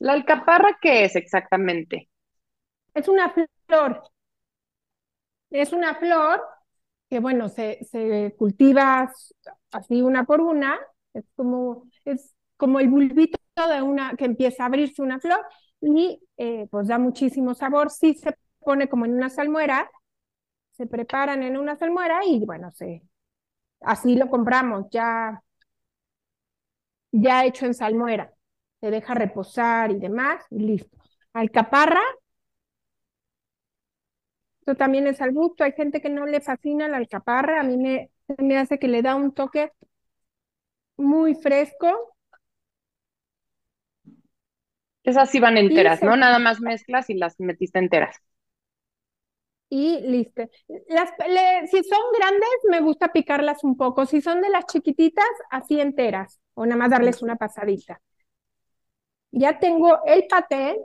¿La 0.00 0.14
alcaparra 0.14 0.76
qué 0.82 1.04
es 1.04 1.14
exactamente? 1.14 2.08
Es 2.98 3.08
una 3.08 3.32
flor. 3.66 4.02
Es 5.50 5.72
una 5.72 5.94
flor 5.94 6.42
que, 7.08 7.20
bueno, 7.20 7.48
se, 7.48 7.78
se 7.84 8.34
cultiva 8.38 9.10
así 9.72 10.02
una 10.02 10.24
por 10.24 10.40
una. 10.40 10.78
Es 11.14 11.24
como, 11.36 11.84
es 12.04 12.34
como 12.56 12.80
el 12.80 12.88
bulbito 12.88 13.38
de 13.56 13.82
una 13.82 14.14
que 14.16 14.26
empieza 14.26 14.64
a 14.64 14.66
abrirse 14.66 15.02
una 15.02 15.20
flor 15.20 15.40
y 15.80 16.20
eh, 16.36 16.66
pues 16.70 16.88
da 16.88 16.98
muchísimo 16.98 17.54
sabor. 17.54 17.90
Sí 17.90 18.14
se 18.14 18.36
pone 18.60 18.88
como 18.88 19.04
en 19.06 19.14
una 19.14 19.30
salmuera 19.30 19.90
se 20.72 20.86
preparan 20.86 21.42
en 21.42 21.56
una 21.58 21.76
salmuera 21.76 22.20
y 22.26 22.44
bueno, 22.46 22.70
se, 22.72 23.02
así 23.80 24.16
lo 24.16 24.30
compramos 24.30 24.86
ya, 24.90 25.42
ya 27.12 27.44
hecho 27.44 27.66
en 27.66 27.74
salmuera. 27.74 28.32
Se 28.80 28.90
deja 28.90 29.14
reposar 29.14 29.90
y 29.90 29.98
demás 29.98 30.44
y 30.50 30.58
listo. 30.60 30.96
Alcaparra. 31.32 32.00
Esto 34.68 34.76
también 34.76 35.06
es 35.06 35.22
al 35.22 35.32
gusto. 35.32 35.64
Hay 35.64 35.72
gente 35.72 36.02
que 36.02 36.10
no 36.10 36.26
le 36.26 36.42
fascina 36.42 36.88
la 36.88 36.98
alcaparra. 36.98 37.60
A 37.60 37.62
mí 37.62 37.78
me, 37.78 38.10
me 38.36 38.58
hace 38.58 38.78
que 38.78 38.86
le 38.86 39.00
da 39.00 39.14
un 39.14 39.32
toque 39.32 39.72
muy 40.98 41.34
fresco. 41.34 42.14
Esas 45.02 45.30
sí 45.30 45.40
van 45.40 45.56
enteras, 45.56 46.02
¿no? 46.02 46.16
Nada 46.16 46.38
más 46.38 46.60
mezclas 46.60 47.08
y 47.10 47.14
las 47.14 47.40
metiste 47.40 47.78
enteras 47.78 48.20
y 49.70 50.00
listo. 50.00 50.42
Las, 50.88 51.10
si 51.70 51.82
son 51.84 52.00
grandes, 52.18 52.48
me 52.70 52.80
gusta 52.80 53.12
picarlas 53.12 53.64
un 53.64 53.76
poco. 53.76 54.06
Si 54.06 54.20
son 54.20 54.40
de 54.40 54.48
las 54.50 54.66
chiquititas, 54.66 55.26
así 55.50 55.80
enteras, 55.80 56.40
o 56.54 56.64
nada 56.66 56.76
más 56.78 56.90
darles 56.90 57.22
una 57.22 57.36
pasadita. 57.36 58.00
Ya 59.30 59.58
tengo 59.58 60.04
el 60.06 60.26
paté 60.26 60.78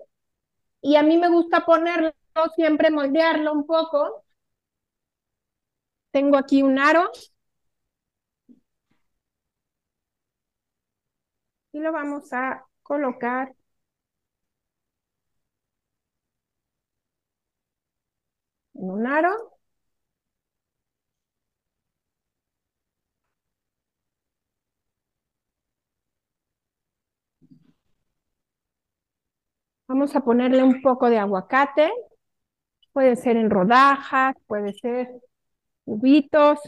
y 0.81 0.95
a 0.97 1.03
mí 1.03 1.17
me 1.17 1.29
gusta 1.29 1.65
ponerlo, 1.65 2.13
siempre 2.55 2.91
moldearlo 2.91 3.51
un 3.53 3.65
poco. 3.65 4.23
Tengo 6.11 6.37
aquí 6.37 6.63
un 6.63 6.79
aro. 6.79 7.11
Y 11.73 11.79
lo 11.81 11.91
vamos 11.91 12.31
a 12.31 12.65
colocar 12.83 13.53
un 18.73 19.07
aro. 19.07 19.33
Vamos 29.87 30.13
a 30.17 30.19
ponerle 30.25 30.61
un 30.61 30.81
poco 30.81 31.09
de 31.09 31.19
aguacate. 31.19 31.89
Puede 32.93 33.15
ser 33.15 33.37
en 33.37 33.49
rodajas, 33.49 34.35
puede 34.47 34.73
ser 34.73 35.09
cubitos. 35.85 36.59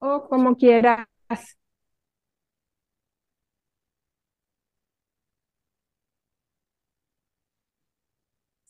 O 0.00 0.28
como 0.28 0.56
quieras. 0.56 1.06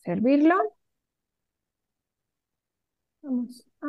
servirlo. 0.03 0.57
Vamos 3.23 3.65
a... 3.81 3.87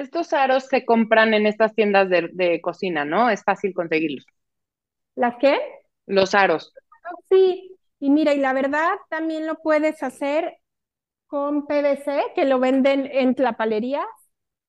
Estos 0.00 0.32
aros 0.32 0.64
se 0.64 0.86
compran 0.86 1.34
en 1.34 1.44
estas 1.44 1.74
tiendas 1.74 2.08
de, 2.08 2.60
cocina, 2.62 3.04
¿no? 3.04 3.28
Es 3.28 3.44
fácil 3.44 3.74
conseguirlos. 3.74 4.24
¿Las 5.14 5.36
qué? 5.36 5.60
Los 6.06 6.34
aros. 6.34 6.72
Sí, 7.28 7.76
y 7.98 8.08
mira, 8.08 8.32
y 8.32 8.38
la 8.38 8.54
verdad 8.54 8.88
también 9.10 9.46
lo 9.46 9.56
puedes 9.56 10.02
hacer 10.02 10.56
con 11.26 11.66
PVC, 11.66 12.32
que 12.34 12.46
lo 12.46 12.58
venden 12.58 13.10
en 13.12 13.34
la 13.36 13.58
palería 13.58 14.06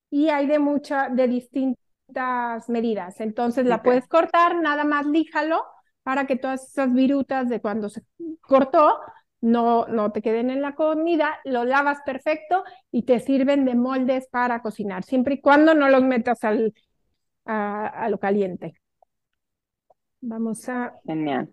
y 0.10 0.28
hay 0.28 0.48
de 0.48 0.60
mucha, 0.60 1.08
de 1.08 1.30
distintas 1.30 2.68
medidas. 2.68 3.22
Entonces 3.22 3.66
la 3.66 3.82
puedes 3.82 4.10
cortar, 4.10 4.58
nada 4.58 4.84
más 4.84 5.06
líjalo 5.06 5.64
para 6.04 6.28
que 6.28 6.36
todas 6.36 6.68
esas 6.68 6.94
virutas 6.94 7.48
de 7.48 7.62
cuando 7.62 7.88
se 7.88 8.02
cortó 8.42 9.00
no, 9.42 9.88
no 9.88 10.12
te 10.12 10.22
queden 10.22 10.50
en 10.50 10.62
la 10.62 10.76
comida, 10.76 11.40
lo 11.44 11.66
lavas 11.66 12.00
perfecto 12.06 12.64
y 12.92 13.04
te 13.04 13.20
sirven 13.20 13.66
de 13.66 13.76
moldes 13.76 14.28
para 14.28 14.62
cocinar, 14.62 15.04
siempre 15.04 15.36
y 15.36 15.42
cuando 15.42 15.74
no 15.74 15.90
los 15.90 16.04
metas 16.04 16.44
al, 16.44 16.74
a, 17.46 18.08
lo 18.10 18.20
caliente. 18.20 18.76
Vamos 20.22 20.70
a... 20.70 20.94
Genial. 21.06 21.50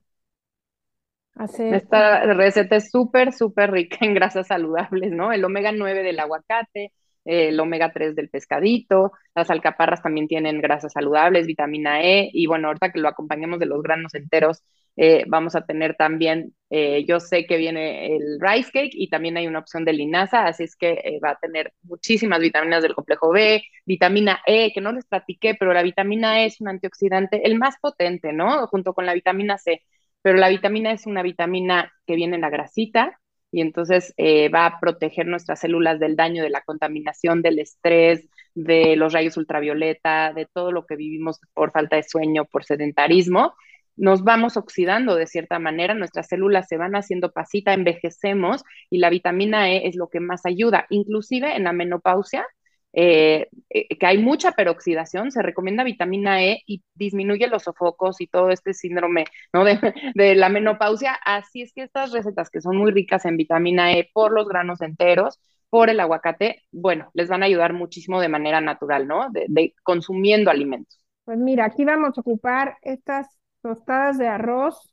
Hacer... 1.35 1.75
Esta 1.75 2.25
receta 2.35 2.77
es 2.77 2.91
súper, 2.91 3.33
súper 3.33 3.71
rica 3.71 3.99
en 4.01 4.15
grasas 4.15 4.49
saludables, 4.49 5.11
¿no? 5.13 5.33
El 5.33 5.45
omega 5.45 5.73
9 5.73 6.03
del 6.03 6.21
aguacate, 6.21 6.93
el 7.25 7.59
omega 7.61 7.93
3 7.93 8.15
del 8.15 8.29
pescadito, 8.29 9.13
las 9.35 9.51
alcaparras 9.51 10.03
también 10.03 10.29
tienen 10.29 10.61
grasas 10.61 10.93
saludables, 10.93 11.47
vitamina 11.47 12.03
E, 12.03 12.31
y 12.33 12.47
bueno, 12.47 12.69
ahorita 12.69 12.91
que 12.91 13.01
lo 13.01 13.09
acompañemos 13.09 13.59
de 13.59 13.67
los 13.67 13.83
granos 13.83 14.15
enteros, 14.15 14.63
eh, 15.01 15.23
vamos 15.29 15.55
a 15.55 15.65
tener 15.65 15.95
también, 15.95 16.53
eh, 16.71 17.05
yo 17.07 17.21
sé 17.21 17.47
que 17.47 17.57
viene 17.57 18.17
el 18.17 18.41
rice 18.41 18.73
cake 18.73 18.91
y 18.95 19.09
también 19.09 19.37
hay 19.37 19.47
una 19.47 19.61
opción 19.61 19.85
de 19.85 19.93
linaza, 19.93 20.45
así 20.45 20.65
es 20.65 20.75
que 20.75 20.91
eh, 21.05 21.21
va 21.25 21.31
a 21.31 21.39
tener 21.39 21.73
muchísimas 21.83 22.41
vitaminas 22.41 22.83
del 22.83 22.97
complejo 22.97 23.31
B, 23.31 23.63
vitamina 23.87 24.41
E, 24.45 24.73
que 24.73 24.81
no 24.81 24.91
les 24.91 25.07
platiqué, 25.07 25.55
pero 25.55 25.73
la 25.73 25.85
vitamina 25.85 26.43
E 26.43 26.47
es 26.47 26.61
un 26.61 26.67
antioxidante, 26.67 27.47
el 27.47 27.57
más 27.57 27.77
potente, 27.81 28.33
¿no? 28.33 28.67
Junto 28.67 28.93
con 28.93 29.07
la 29.07 29.15
vitamina 29.15 29.57
C, 29.57 29.83
pero 30.21 30.37
la 30.37 30.49
vitamina 30.49 30.91
E 30.91 30.95
es 30.95 31.07
una 31.07 31.23
vitamina 31.23 31.93
que 32.05 32.17
viene 32.17 32.35
en 32.35 32.43
la 32.43 32.51
grasita, 32.51 33.21
y 33.53 33.61
entonces 33.61 34.13
va 34.55 34.67
a 34.67 34.81
proteger 34.81 35.27
nuestras 35.27 35.61
células 35.61 36.01
del 36.01 36.17
daño, 36.17 36.43
de 36.43 36.51
la 36.51 36.61
contaminación, 36.63 37.41
del 37.41 37.61
estrés, 37.61 38.29
de 38.55 38.97
los 38.97 39.13
rayos 39.13 39.37
ultravioleta, 39.37 40.33
de 40.35 40.47
todo 40.53 40.71
lo 40.73 40.85
que 40.85 40.97
vivimos 40.97 41.41
por 41.55 41.71
falta 41.71 41.97
de 41.97 42.03
sueño, 42.03 42.45
por 42.45 42.65
sedentarismo. 42.65 43.55
Nos 43.99 44.23
vamos 44.23 44.57
oxidando 44.57 45.17
de 45.17 45.27
cierta 45.27 45.59
manera, 45.59 45.93
nuestras 45.93 46.29
células 46.29 46.69
se 46.69 46.77
van 46.77 46.95
haciendo 46.95 47.33
pasita, 47.33 47.75
envejecemos 47.75 48.63
y 48.91 48.99
la 48.99 49.11
vitamina 49.11 49.71
E 49.71 49.89
es 49.89 49.97
lo 49.97 50.09
que 50.09 50.21
más 50.21 50.47
ayuda. 50.47 50.87
Inclusive 50.89 51.57
en 51.57 51.65
la 51.65 51.73
menopausia, 51.73 52.47
eh, 52.93 53.49
eh, 53.71 53.99
que 53.99 54.07
hay 54.07 54.19
mucha 54.19 54.53
peroxidación, 54.53 55.33
se 55.33 55.43
recomienda 55.43 55.83
vitamina 55.83 56.45
E 56.45 56.63
y 56.65 56.83
disminuye 56.95 57.49
los 57.49 57.65
sofocos 57.65 58.21
y 58.21 58.29
todo 58.29 58.51
este 58.51 58.73
síndrome 58.73 59.25
¿no? 59.53 59.65
de, 59.65 59.79
de, 60.15 60.37
la 60.37 60.49
menopausia. 60.49 61.19
Así 61.25 61.63
es 61.63 61.73
que 61.73 61.83
estas 61.83 62.13
recetas 62.13 62.51
que 62.51 62.61
son 62.61 62.77
muy 62.77 62.93
ricas 62.93 63.25
en 63.25 63.37
vitamina 63.37 63.93
E 63.93 64.09
por 64.13 64.33
los 64.33 64.49
granos 64.49 64.81
enteros, 64.81 65.41
por 65.71 65.91
el 65.91 65.99
aguacate, 65.99 66.63
bueno, 66.71 67.11
les 67.15 67.29
van 67.29 67.43
a 67.43 67.47
ayudar 67.47 67.73
muchísimo 67.73 68.21
de 68.21 68.29
manera 68.29 68.61
natural, 68.61 69.09
¿no? 69.09 69.29
De, 69.31 69.47
de 69.49 69.75
consumiendo 69.83 70.51
alimentos. 70.51 71.05
Pues 71.25 71.37
mira, 71.37 71.67
aquí 71.67 71.85
vamos 71.85 72.17
a 72.17 72.21
ocupar 72.21 72.79
estas 72.81 73.27
tostadas 73.63 74.19
de 74.19 74.29
arroz 74.29 74.91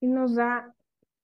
y 0.00 0.06
nos 0.08 0.34
da 0.34 0.74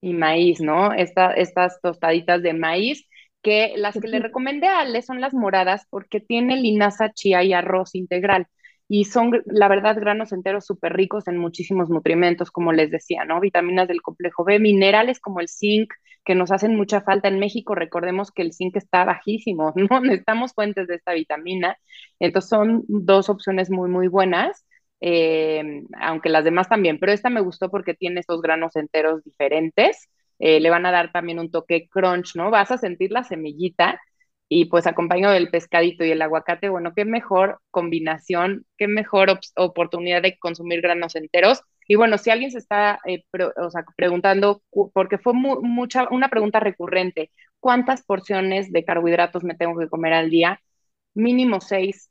y 0.00 0.14
maíz, 0.14 0.60
¿no? 0.60 0.92
estas 0.94 1.80
tostaditas 1.82 2.42
de 2.42 2.54
maíz, 2.54 3.08
que 3.42 3.74
las 3.76 3.98
que 3.98 4.08
le 4.08 4.20
recomendé 4.20 4.68
a 4.68 4.80
Ale 4.80 5.02
son 5.02 5.20
las 5.20 5.34
moradas 5.34 5.86
porque 5.90 6.20
tiene 6.20 6.56
linaza, 6.56 7.12
chía 7.12 7.42
y 7.44 7.52
arroz 7.54 7.94
integral. 7.94 8.48
Y 8.88 9.04
son, 9.06 9.42
la 9.46 9.68
verdad, 9.68 9.96
granos 9.98 10.32
enteros 10.32 10.66
súper 10.66 10.92
ricos 10.92 11.26
en 11.26 11.38
muchísimos 11.38 11.88
nutrimentos, 11.88 12.50
como 12.50 12.72
les 12.72 12.90
decía, 12.90 13.24
¿no? 13.24 13.40
Vitaminas 13.40 13.88
del 13.88 14.02
complejo 14.02 14.44
B, 14.44 14.58
minerales 14.58 15.20
como 15.20 15.40
el 15.40 15.48
zinc, 15.48 15.92
que 16.24 16.34
nos 16.34 16.50
hacen 16.50 16.76
mucha 16.76 17.00
falta 17.00 17.28
en 17.28 17.38
México. 17.38 17.74
Recordemos 17.74 18.30
que 18.30 18.42
el 18.42 18.52
zinc 18.52 18.76
está 18.76 19.04
bajísimo, 19.04 19.72
¿no? 19.76 20.00
Necesitamos 20.00 20.52
fuentes 20.54 20.86
de 20.86 20.96
esta 20.96 21.12
vitamina. 21.14 21.76
Entonces 22.18 22.48
son 22.50 22.84
dos 22.88 23.28
opciones 23.30 23.70
muy, 23.70 23.88
muy 23.90 24.08
buenas. 24.08 24.66
Eh, 25.00 25.82
aunque 26.00 26.30
las 26.30 26.44
demás 26.44 26.68
también, 26.68 26.98
pero 26.98 27.12
esta 27.12 27.28
me 27.28 27.42
gustó 27.42 27.70
porque 27.70 27.94
tiene 27.94 28.20
estos 28.20 28.40
granos 28.40 28.74
enteros 28.76 29.22
diferentes, 29.22 30.08
eh, 30.38 30.60
le 30.60 30.70
van 30.70 30.86
a 30.86 30.92
dar 30.92 31.12
también 31.12 31.38
un 31.38 31.50
toque 31.50 31.88
crunch, 31.90 32.36
¿no? 32.36 32.50
Vas 32.50 32.70
a 32.70 32.78
sentir 32.78 33.10
la 33.12 33.22
semillita 33.24 34.00
y 34.48 34.66
pues 34.66 34.86
acompañado 34.86 35.34
del 35.34 35.50
pescadito 35.50 36.04
y 36.04 36.10
el 36.12 36.22
aguacate, 36.22 36.68
bueno, 36.68 36.92
qué 36.94 37.04
mejor 37.04 37.60
combinación, 37.70 38.66
qué 38.78 38.88
mejor 38.88 39.40
oportunidad 39.56 40.22
de 40.22 40.38
consumir 40.38 40.80
granos 40.82 41.16
enteros. 41.16 41.62
Y 41.88 41.96
bueno, 41.96 42.18
si 42.18 42.30
alguien 42.30 42.50
se 42.50 42.58
está 42.58 43.00
eh, 43.06 43.24
o 43.56 43.70
sea, 43.70 43.84
preguntando, 43.96 44.62
porque 44.92 45.18
fue 45.18 45.32
mucha, 45.34 46.08
una 46.10 46.28
pregunta 46.28 46.60
recurrente, 46.60 47.30
¿cuántas 47.60 48.02
porciones 48.02 48.72
de 48.72 48.84
carbohidratos 48.84 49.44
me 49.44 49.54
tengo 49.54 49.78
que 49.78 49.88
comer 49.88 50.12
al 50.14 50.30
día? 50.30 50.60
Mínimo 51.14 51.60
seis, 51.60 52.10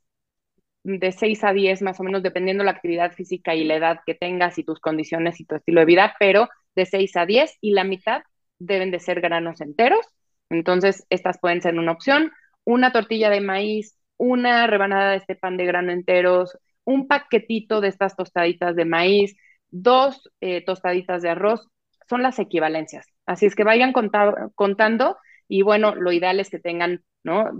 de 0.84 1.12
6 1.12 1.44
a 1.44 1.52
10 1.52 1.82
más 1.82 1.98
o 2.00 2.04
menos, 2.04 2.22
dependiendo 2.22 2.64
la 2.64 2.72
actividad 2.72 3.12
física 3.12 3.54
y 3.54 3.64
la 3.64 3.76
edad 3.76 4.00
que 4.06 4.14
tengas 4.14 4.58
y 4.58 4.64
tus 4.64 4.80
condiciones 4.80 5.40
y 5.40 5.44
tu 5.46 5.54
estilo 5.56 5.80
de 5.80 5.86
vida, 5.86 6.14
pero 6.18 6.48
de 6.76 6.86
6 6.86 7.16
a 7.16 7.26
10 7.26 7.56
y 7.60 7.72
la 7.72 7.84
mitad 7.84 8.22
deben 8.58 8.90
de 8.90 9.00
ser 9.00 9.20
granos 9.20 9.60
enteros. 9.60 10.06
Entonces, 10.50 11.06
estas 11.10 11.38
pueden 11.38 11.62
ser 11.62 11.78
una 11.78 11.92
opción. 11.92 12.32
Una 12.64 12.92
tortilla 12.92 13.30
de 13.30 13.40
maíz, 13.40 13.96
una 14.16 14.66
rebanada 14.66 15.10
de 15.10 15.16
este 15.18 15.36
pan 15.36 15.56
de 15.56 15.66
grano 15.66 15.92
enteros, 15.92 16.56
un 16.84 17.08
paquetito 17.08 17.80
de 17.80 17.88
estas 17.88 18.16
tostaditas 18.16 18.76
de 18.76 18.84
maíz, 18.84 19.36
dos 19.70 20.30
eh, 20.40 20.64
tostaditas 20.64 21.22
de 21.22 21.30
arroz, 21.30 21.68
son 22.08 22.22
las 22.22 22.38
equivalencias. 22.38 23.06
Así 23.26 23.46
es 23.46 23.54
que 23.54 23.64
vayan 23.64 23.92
contando 23.92 25.16
y 25.48 25.62
bueno, 25.62 25.94
lo 25.94 26.12
ideal 26.12 26.40
es 26.40 26.50
que 26.50 26.58
tengan 26.58 27.02
¿no? 27.24 27.50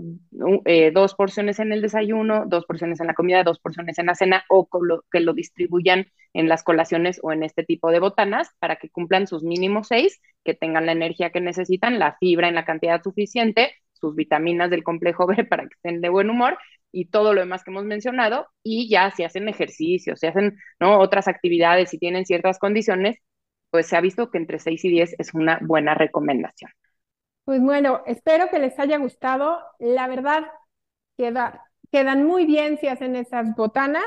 Eh, 0.65 0.91
dos 0.91 1.15
porciones 1.15 1.59
en 1.59 1.73
el 1.73 1.81
desayuno, 1.81 2.45
dos 2.47 2.65
porciones 2.65 2.99
en 3.01 3.07
la 3.07 3.15
comida, 3.15 3.43
dos 3.43 3.59
porciones 3.59 3.97
en 3.97 4.05
la 4.05 4.15
cena, 4.15 4.45
o 4.47 4.69
que 5.11 5.19
lo 5.19 5.33
distribuyan 5.33 6.05
en 6.33 6.47
las 6.47 6.63
colaciones 6.63 7.19
o 7.23 7.31
en 7.31 7.43
este 7.43 7.63
tipo 7.63 7.89
de 7.91 7.99
botanas 7.99 8.49
para 8.59 8.75
que 8.77 8.89
cumplan 8.89 9.27
sus 9.27 9.43
mínimos 9.43 9.87
seis, 9.87 10.21
que 10.43 10.53
tengan 10.53 10.85
la 10.85 10.91
energía 10.91 11.31
que 11.31 11.41
necesitan, 11.41 11.97
la 11.99 12.15
fibra 12.19 12.47
en 12.47 12.55
la 12.55 12.65
cantidad 12.65 13.01
suficiente, 13.01 13.73
sus 13.93 14.15
vitaminas 14.15 14.69
del 14.69 14.83
complejo 14.83 15.25
B 15.27 15.43
para 15.45 15.63
que 15.63 15.73
estén 15.73 15.99
de 16.01 16.09
buen 16.09 16.29
humor 16.29 16.57
y 16.91 17.05
todo 17.05 17.33
lo 17.33 17.41
demás 17.41 17.63
que 17.63 17.71
hemos 17.71 17.85
mencionado, 17.85 18.47
y 18.63 18.87
ya 18.89 19.11
si 19.11 19.23
hacen 19.23 19.49
ejercicio, 19.49 20.15
si 20.15 20.27
hacen 20.27 20.57
¿no? 20.79 20.99
otras 20.99 21.27
actividades, 21.27 21.89
si 21.89 21.97
tienen 21.97 22.25
ciertas 22.25 22.59
condiciones, 22.59 23.17
pues 23.69 23.87
se 23.87 23.97
ha 23.97 24.01
visto 24.01 24.31
que 24.31 24.37
entre 24.37 24.59
6 24.59 24.85
y 24.85 24.89
10 24.89 25.15
es 25.19 25.33
una 25.33 25.59
buena 25.61 25.95
recomendación. 25.95 26.71
Pues 27.45 27.61
bueno, 27.61 28.01
espero 28.07 28.49
que 28.49 28.59
les 28.59 28.77
haya 28.79 28.97
gustado. 28.97 29.59
La 29.79 30.07
verdad, 30.07 30.43
queda, 31.15 31.63
quedan 31.91 32.25
muy 32.25 32.45
bien 32.45 32.77
si 32.79 32.87
hacen 32.87 33.15
esas 33.15 33.55
botanas. 33.55 34.03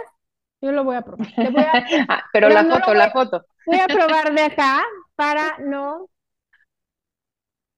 Yo 0.60 0.72
lo 0.72 0.82
voy 0.84 0.96
a 0.96 1.02
probar. 1.02 1.28
Ah, 2.08 2.24
pero, 2.32 2.48
la 2.48 2.64
foto, 2.64 2.94
la 2.94 3.10
foto. 3.10 3.44
Voy 3.64 3.78
a 3.78 3.86
probar 3.86 4.32
de 4.34 4.42
acá 4.42 4.82
para 5.14 5.58
no, 5.60 6.08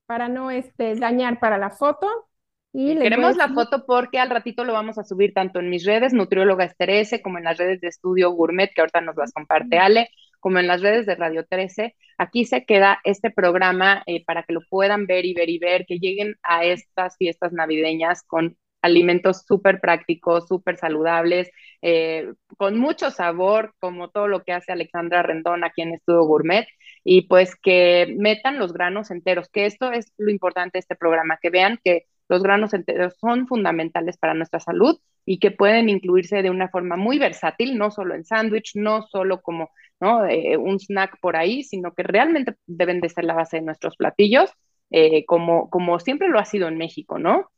para 0.07 0.29
no 0.29 0.51
este, 0.51 0.95
dañar 0.97 1.39
para 1.39 1.59
la 1.59 1.71
foto. 1.71 2.09
Y 2.73 2.97
Queremos 2.99 3.37
la 3.37 3.49
foto 3.49 3.85
porque 3.85 4.19
al 4.19 4.31
ratito 4.31 4.65
lo 4.65 4.73
vamos 4.73 4.97
a 4.97 5.05
subir 5.05 5.35
tanto 5.35 5.59
en 5.59 5.69
mis 5.69 5.85
redes, 5.85 6.13
Nutrióloga 6.13 6.65
Esterese, 6.65 7.21
como 7.21 7.39
en 7.39 7.45
las 7.45 7.59
redes 7.59 7.81
de 7.81 7.89
Estudio 7.89 8.31
Gourmet, 8.31 8.71
que 8.73 8.81
ahorita 8.81 9.01
nos 9.01 9.17
las 9.17 9.33
comparte 9.33 9.79
Ale, 9.79 10.09
como 10.41 10.59
en 10.59 10.67
las 10.67 10.83
redes 10.83 11.07
de 11.07 11.15
Radio 11.15 11.47
13. 11.49 11.95
Aquí 12.19 12.45
se 12.45 12.65
queda 12.65 13.01
este 13.05 13.31
programa 13.31 14.03
eh, 14.07 14.25
para 14.25 14.43
que 14.43 14.53
lo 14.53 14.61
puedan 14.69 15.07
ver 15.07 15.25
y 15.27 15.35
ver 15.35 15.49
y 15.49 15.59
ver, 15.59 15.87
que 15.87 15.99
lleguen 15.99 16.37
a 16.43 16.65
estas 16.65 17.17
fiestas 17.17 17.53
navideñas 17.53 18.23
con 18.25 18.57
alimentos 18.83 19.45
súper 19.47 19.81
prácticos, 19.81 20.49
súper 20.49 20.77
saludables, 20.77 21.51
eh, 21.83 22.33
con 22.57 22.79
mucho 22.79 23.11
sabor, 23.11 23.75
como 23.79 24.11
todo 24.11 24.29
lo 24.29 24.43
que 24.43 24.53
hace 24.53 24.73
Alexandra 24.73 25.23
Rendón 25.23 25.65
aquí 25.65 25.83
en 25.83 25.95
Estudio 25.95 26.25
Gourmet, 26.25 26.67
y 27.05 27.23
pues 27.29 27.57
que 27.57 28.15
metan 28.19 28.59
los 28.59 28.73
granos 28.73 29.11
enteros, 29.11 29.49
que 29.49 29.67
esto 29.67 29.93
es 29.93 30.13
lo 30.19 30.31
importante 30.31 30.73
de 30.75 30.81
este 30.81 30.97
programa, 30.97 31.39
que 31.41 31.51
vean 31.51 31.79
que 31.83 32.07
los 32.29 32.43
granos 32.43 32.75
enteros 32.75 33.17
son 33.19 33.49
fundamentales 33.49 34.17
para 34.17 34.35
nuestra 34.35 34.61
salud 34.61 34.99
y 35.27 35.39
que 35.41 35.51
pueden 35.51 35.89
incluirse 35.89 36.43
de 36.43 36.51
una 36.51 36.69
forma 36.69 36.97
muy 36.97 37.19
versátil, 37.19 37.77
no 37.77 37.91
solo 37.91 38.15
en 38.15 38.25
sándwich, 38.25 38.77
no 38.77 39.03
solo 39.03 39.43
como 39.43 39.71
¿no? 40.01 40.27
Eh, 40.27 40.57
un 40.57 40.79
snack 40.79 41.19
por 41.21 41.37
ahí, 41.37 41.63
sino 41.63 41.93
que 41.95 42.03
realmente 42.03 42.57
deben 42.67 43.01
de 43.01 43.09
ser 43.09 43.25
la 43.25 43.35
base 43.35 43.59
de 43.59 43.63
nuestros 43.63 43.97
platillos, 43.97 44.51
eh, 44.91 45.25
como, 45.27 45.71
como 45.71 46.01
siempre 46.01 46.29
lo 46.29 46.39
ha 46.39 46.45
sido 46.45 46.69
en 46.69 46.79
México, 46.79 47.19
¿no? 47.19 47.51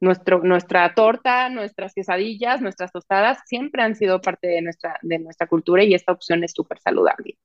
Nuestro, 0.00 0.44
nuestra 0.44 0.94
torta, 0.94 1.48
nuestras 1.48 1.92
quesadillas, 1.92 2.60
nuestras 2.60 2.92
tostadas 2.92 3.40
siempre 3.46 3.82
han 3.82 3.96
sido 3.96 4.20
parte 4.20 4.46
de 4.46 4.62
nuestra, 4.62 4.98
de 5.02 5.18
nuestra 5.18 5.48
cultura 5.48 5.82
y 5.82 5.94
esta 5.94 6.12
opción 6.12 6.44
es 6.44 6.52
súper 6.52 6.78
saludable. 6.78 7.36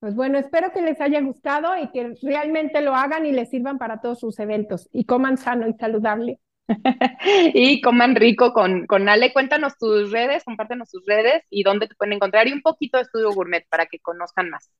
Pues 0.00 0.14
bueno, 0.14 0.38
espero 0.38 0.70
que 0.72 0.82
les 0.82 1.00
haya 1.00 1.20
gustado 1.22 1.76
y 1.78 1.90
que 1.90 2.14
realmente 2.22 2.82
lo 2.82 2.94
hagan 2.94 3.26
y 3.26 3.32
les 3.32 3.50
sirvan 3.50 3.78
para 3.78 4.00
todos 4.00 4.20
sus 4.20 4.38
eventos 4.38 4.88
y 4.92 5.04
coman 5.04 5.38
sano 5.38 5.66
y 5.66 5.74
saludable. 5.74 6.40
y 7.54 7.80
coman 7.80 8.16
rico 8.16 8.52
con, 8.52 8.86
con 8.86 9.08
Ale. 9.08 9.32
Cuéntanos 9.32 9.76
tus 9.78 10.10
redes, 10.10 10.44
compártenos 10.44 10.90
tus 10.90 11.04
redes 11.06 11.42
y 11.50 11.62
dónde 11.62 11.88
te 11.88 11.94
pueden 11.94 12.14
encontrar 12.14 12.48
y 12.48 12.52
un 12.52 12.62
poquito 12.62 12.98
de 12.98 13.04
Estudio 13.04 13.32
Gourmet 13.32 13.66
para 13.68 13.86
que 13.86 13.98
conozcan 13.98 14.50
más. 14.50 14.70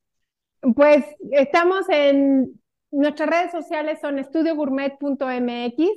Pues 0.73 1.05
estamos 1.31 1.87
en 1.89 2.59
nuestras 2.91 3.29
redes 3.29 3.51
sociales 3.51 3.99
son 4.01 4.19
estudiogourmet.mx 4.19 5.89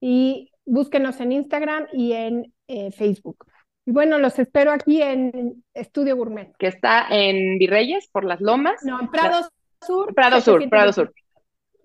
y 0.00 0.50
búsquenos 0.64 1.20
en 1.20 1.32
Instagram 1.32 1.86
y 1.92 2.12
en 2.12 2.52
eh, 2.66 2.90
Facebook. 2.90 3.46
Y 3.84 3.92
bueno, 3.92 4.18
los 4.18 4.38
espero 4.38 4.72
aquí 4.72 5.00
en 5.00 5.62
Estudio 5.74 6.16
Gourmet. 6.16 6.52
Que 6.58 6.66
está 6.66 7.06
en 7.08 7.58
Virreyes, 7.58 8.08
por 8.08 8.24
las 8.24 8.40
Lomas. 8.40 8.82
No, 8.84 9.00
en 9.00 9.08
Prado 9.08 9.48
Sur. 9.86 10.12
Prado 10.14 10.40
Sur, 10.40 10.68
Prado 10.68 10.92
Sur. 10.92 11.12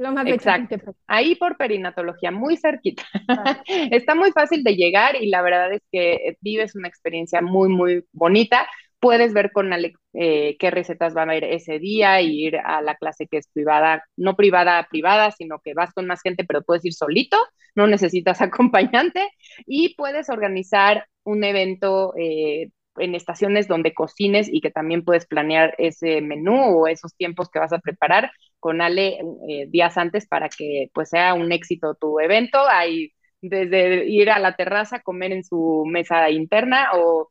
Lomas 0.01 0.27
Exacto. 0.27 0.95
Ahí 1.07 1.35
por 1.35 1.57
perinatología, 1.57 2.31
muy 2.31 2.57
cerquita. 2.57 3.03
está 3.91 4.15
muy 4.15 4.31
fácil 4.31 4.63
de 4.63 4.75
llegar 4.75 5.15
y 5.15 5.29
la 5.29 5.41
verdad 5.41 5.73
es 5.73 5.81
que 5.91 6.37
vives 6.41 6.75
una 6.75 6.87
experiencia 6.87 7.41
muy, 7.41 7.69
muy 7.69 8.05
bonita 8.11 8.67
puedes 9.01 9.33
ver 9.33 9.51
con 9.51 9.73
Ale 9.73 9.95
eh, 10.13 10.55
qué 10.59 10.69
recetas 10.69 11.13
van 11.13 11.31
a 11.31 11.35
ir 11.35 11.43
ese 11.43 11.79
día 11.79 12.21
y 12.21 12.45
ir 12.45 12.57
a 12.57 12.81
la 12.81 12.95
clase 12.95 13.27
que 13.27 13.37
es 13.37 13.47
privada, 13.47 14.05
no 14.15 14.35
privada 14.35 14.87
privada, 14.89 15.31
sino 15.31 15.59
que 15.59 15.73
vas 15.73 15.91
con 15.91 16.05
más 16.05 16.21
gente, 16.21 16.45
pero 16.45 16.61
puedes 16.61 16.85
ir 16.85 16.93
solito, 16.93 17.37
no 17.75 17.87
necesitas 17.87 18.41
acompañante 18.41 19.27
y 19.65 19.95
puedes 19.95 20.29
organizar 20.29 21.07
un 21.23 21.43
evento 21.43 22.13
eh, 22.15 22.69
en 22.97 23.15
estaciones 23.15 23.67
donde 23.67 23.93
cocines 23.93 24.47
y 24.51 24.61
que 24.61 24.69
también 24.69 25.03
puedes 25.03 25.25
planear 25.25 25.73
ese 25.79 26.21
menú 26.21 26.81
o 26.81 26.87
esos 26.87 27.15
tiempos 27.15 27.49
que 27.49 27.59
vas 27.59 27.73
a 27.73 27.79
preparar 27.79 28.31
con 28.62 28.82
Ale 28.82 29.20
eh, 29.49 29.68
días 29.68 29.97
antes 29.97 30.28
para 30.28 30.47
que 30.47 30.89
pues 30.93 31.09
sea 31.09 31.34
un 31.34 31.51
éxito 31.51 31.95
tu 31.95 32.22
evento. 32.22 32.59
Hay 32.70 33.14
desde 33.41 34.05
ir 34.07 34.30
a 34.30 34.39
la 34.39 34.55
terraza, 34.55 35.01
comer 35.01 35.34
en 35.34 35.43
su 35.43 35.84
mesa 35.86 36.30
interna 36.30 36.91
o 36.93 37.30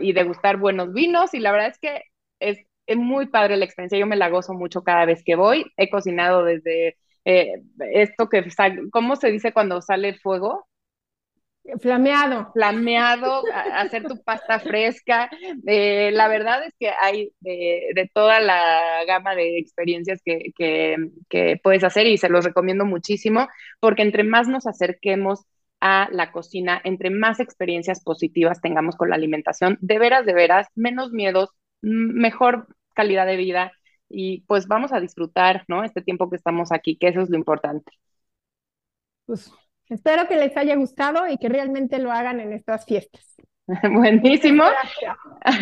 y 0.00 0.12
degustar 0.12 0.58
buenos 0.58 0.92
vinos 0.92 1.34
y 1.34 1.40
la 1.40 1.52
verdad 1.52 1.68
es 1.68 1.78
que 1.78 2.02
es, 2.40 2.58
muy 2.96 3.26
padre 3.28 3.56
la 3.56 3.64
experiencia, 3.64 3.98
yo 3.98 4.06
me 4.06 4.16
la 4.16 4.28
gozo 4.28 4.52
mucho 4.52 4.82
cada 4.84 5.06
vez 5.06 5.22
que 5.24 5.36
voy, 5.36 5.64
he 5.78 5.88
cocinado 5.88 6.44
desde 6.44 6.98
eh, 7.24 7.62
esto 7.92 8.28
que, 8.28 8.44
¿cómo 8.92 9.16
se 9.16 9.30
dice 9.30 9.52
cuando 9.52 9.80
sale 9.80 10.10
el 10.10 10.20
fuego? 10.20 10.66
Flameado. 11.80 12.50
Flameado, 12.52 13.42
hacer 13.72 14.04
tu 14.04 14.22
pasta 14.22 14.58
fresca. 14.60 15.30
Eh, 15.66 16.10
la 16.12 16.28
verdad 16.28 16.64
es 16.66 16.74
que 16.78 16.90
hay 16.90 17.32
de, 17.40 18.10
toda 18.12 18.40
la 18.40 19.04
gama 19.06 19.34
de 19.34 19.58
experiencias 19.58 20.20
que, 20.24 20.52
que, 20.56 21.60
puedes 21.62 21.82
hacer 21.82 22.06
y 22.06 22.18
se 22.18 22.28
los 22.28 22.44
recomiendo 22.44 22.84
muchísimo 22.84 23.48
porque 23.80 24.02
entre 24.02 24.24
más 24.24 24.46
nos 24.46 24.66
acerquemos 24.66 25.46
a 25.80 26.08
la 26.12 26.32
cocina, 26.32 26.80
entre 26.84 27.10
más 27.10 27.40
experiencias 27.40 28.02
positivas 28.02 28.60
tengamos 28.60 28.96
con 28.96 29.10
la 29.10 29.16
alimentación, 29.16 29.78
de 29.80 29.98
veras, 29.98 30.26
de 30.26 30.34
veras, 30.34 30.68
menos 30.74 31.12
miedos, 31.12 31.50
mejor 31.82 32.68
calidad 32.94 33.26
de 33.26 33.36
vida 33.36 33.72
y 34.08 34.42
pues 34.42 34.66
vamos 34.66 34.92
a 34.92 35.00
disfrutar, 35.00 35.64
¿no? 35.68 35.82
Este 35.84 36.02
tiempo 36.02 36.30
que 36.30 36.36
estamos 36.36 36.72
aquí, 36.72 36.96
que 36.96 37.08
eso 37.08 37.20
es 37.22 37.30
lo 37.30 37.36
importante. 37.36 37.92
Pues 39.26 39.50
espero 39.88 40.26
que 40.28 40.36
les 40.36 40.56
haya 40.56 40.76
gustado 40.76 41.28
y 41.28 41.38
que 41.38 41.48
realmente 41.48 41.98
lo 41.98 42.12
hagan 42.12 42.40
en 42.40 42.52
estas 42.52 42.84
fiestas. 42.84 43.36
Buenísimo. 43.92 44.64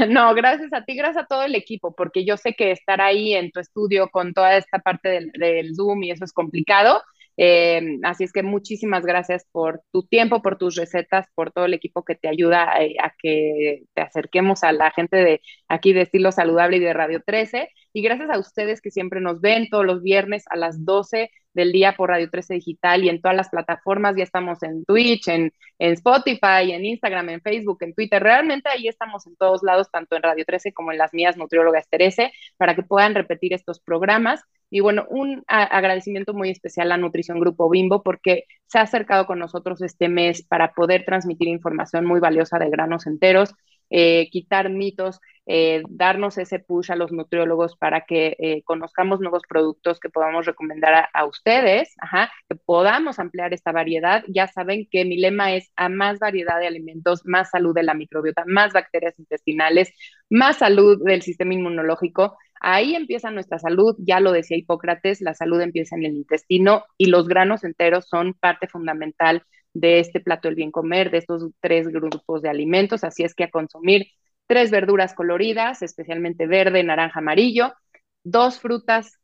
No, 0.08 0.32
gracias 0.34 0.72
a 0.72 0.84
ti, 0.84 0.94
gracias 0.94 1.24
a 1.24 1.26
todo 1.26 1.42
el 1.42 1.56
equipo, 1.56 1.92
porque 1.92 2.24
yo 2.24 2.36
sé 2.36 2.54
que 2.54 2.70
estar 2.70 3.00
ahí 3.00 3.34
en 3.34 3.50
tu 3.50 3.58
estudio 3.58 4.08
con 4.10 4.32
toda 4.32 4.56
esta 4.56 4.78
parte 4.78 5.08
del, 5.08 5.32
del 5.32 5.74
Zoom 5.74 6.04
y 6.04 6.12
eso 6.12 6.24
es 6.24 6.32
complicado, 6.32 7.02
eh, 7.36 7.98
así 8.02 8.24
es 8.24 8.32
que 8.32 8.42
muchísimas 8.42 9.04
gracias 9.04 9.46
por 9.52 9.82
tu 9.90 10.04
tiempo, 10.04 10.42
por 10.42 10.58
tus 10.58 10.76
recetas, 10.76 11.26
por 11.34 11.50
todo 11.50 11.64
el 11.64 11.74
equipo 11.74 12.04
que 12.04 12.14
te 12.14 12.28
ayuda 12.28 12.70
a, 12.70 12.84
eh, 12.84 12.96
a, 13.02 13.12
que 13.18 13.84
te 13.94 14.02
acerquemos 14.02 14.64
a 14.64 14.72
la 14.72 14.90
gente 14.90 15.16
de 15.16 15.40
aquí 15.68 15.92
de 15.92 16.02
Estilo 16.02 16.32
Saludable 16.32 16.76
y 16.76 16.80
de 16.80 16.92
Radio 16.92 17.22
13. 17.24 17.70
Y 17.92 18.02
gracias 18.02 18.30
a 18.30 18.38
ustedes 18.38 18.80
que 18.80 18.90
siempre 18.90 19.20
nos 19.20 19.40
ven 19.40 19.68
todos 19.68 19.84
los 19.84 20.02
viernes 20.02 20.44
a 20.48 20.56
las 20.56 20.84
12 20.84 21.30
del 21.54 21.72
día 21.72 21.94
por 21.96 22.08
Radio 22.08 22.30
13 22.30 22.54
Digital 22.54 23.04
y 23.04 23.10
en 23.10 23.20
todas 23.20 23.36
las 23.36 23.50
plataformas. 23.50 24.16
Ya 24.16 24.24
estamos 24.24 24.62
en 24.62 24.84
Twitch, 24.84 25.28
en, 25.28 25.52
en 25.78 25.92
Spotify, 25.92 26.72
en 26.72 26.86
Instagram, 26.86 27.28
en 27.28 27.40
Facebook, 27.42 27.78
en 27.82 27.94
Twitter. 27.94 28.22
Realmente 28.22 28.70
ahí 28.70 28.88
estamos 28.88 29.26
en 29.26 29.36
todos 29.36 29.62
lados, 29.62 29.90
tanto 29.90 30.16
en 30.16 30.22
Radio 30.22 30.44
13 30.46 30.72
como 30.72 30.92
en 30.92 30.98
las 30.98 31.12
mías 31.12 31.36
nutriólogas 31.36 31.88
Terese, 31.88 32.32
para 32.56 32.74
que 32.74 32.82
puedan 32.82 33.14
repetir 33.14 33.52
estos 33.52 33.80
programas. 33.80 34.42
Y 34.70 34.80
bueno, 34.80 35.04
un 35.10 35.44
agradecimiento 35.46 36.32
muy 36.32 36.48
especial 36.48 36.90
a 36.92 36.96
Nutrición 36.96 37.40
Grupo 37.40 37.68
Bimbo 37.68 38.02
porque 38.02 38.44
se 38.66 38.78
ha 38.78 38.82
acercado 38.82 39.26
con 39.26 39.38
nosotros 39.38 39.82
este 39.82 40.08
mes 40.08 40.42
para 40.42 40.72
poder 40.72 41.04
transmitir 41.04 41.48
información 41.48 42.06
muy 42.06 42.20
valiosa 42.20 42.58
de 42.58 42.70
granos 42.70 43.06
enteros 43.06 43.54
eh, 43.94 44.30
quitar 44.30 44.70
mitos, 44.70 45.20
eh, 45.44 45.82
darnos 45.88 46.38
ese 46.38 46.60
push 46.60 46.90
a 46.90 46.96
los 46.96 47.12
nutriólogos 47.12 47.76
para 47.76 48.06
que 48.06 48.36
eh, 48.38 48.62
conozcamos 48.64 49.20
nuevos 49.20 49.42
productos 49.46 50.00
que 50.00 50.08
podamos 50.08 50.46
recomendar 50.46 51.10
a, 51.12 51.26
ustedes, 51.26 51.94
que 52.48 52.56
podamos 52.56 53.18
ampliar 53.18 53.52
esta 53.52 53.70
variedad. 53.70 54.24
Ya 54.28 54.46
saben 54.46 54.88
que 54.90 55.04
mi 55.04 55.18
lema 55.18 55.52
es 55.54 55.70
a 55.76 55.90
más 55.90 56.20
variedad 56.20 56.58
de 56.58 56.68
alimentos, 56.68 57.26
más 57.26 57.50
salud 57.50 57.74
de 57.74 57.82
la 57.82 57.92
microbiota, 57.92 58.44
más 58.46 58.72
bacterias 58.72 59.18
intestinales, 59.18 59.92
más 60.30 60.56
salud 60.58 61.02
del 61.04 61.20
sistema 61.20 61.52
inmunológico. 61.52 62.38
Ahí 62.60 62.94
empieza 62.94 63.30
nuestra 63.30 63.58
salud, 63.58 63.96
ya 63.98 64.20
lo 64.20 64.32
decía 64.32 64.56
Hipócrates, 64.56 65.20
la 65.20 65.34
salud 65.34 65.60
empieza 65.60 65.96
en 65.96 66.06
el 66.06 66.14
intestino 66.14 66.84
y 66.96 67.06
los 67.06 67.28
granos 67.28 67.64
enteros 67.64 68.08
son 68.08 68.32
parte 68.34 68.68
fundamental 68.68 69.42
de 69.74 70.00
este 70.00 70.20
plato 70.20 70.48
del 70.48 70.56
bien 70.56 70.70
comer, 70.70 71.10
de 71.10 71.18
estos 71.18 71.50
tres 71.60 71.88
grupos 71.88 72.42
de 72.42 72.48
alimentos, 72.50 73.04
así 73.04 73.24
es 73.24 73.34
que 73.34 73.44
a 73.44 73.50
consumir 73.50 74.06
tres 74.46 74.70
verduras 74.70 75.14
coloridas, 75.14 75.82
especialmente 75.82 76.46
verde, 76.46 76.82
naranja, 76.84 77.20
amarillo, 77.20 77.72
dos 78.24 78.58
frutas, 78.60 79.18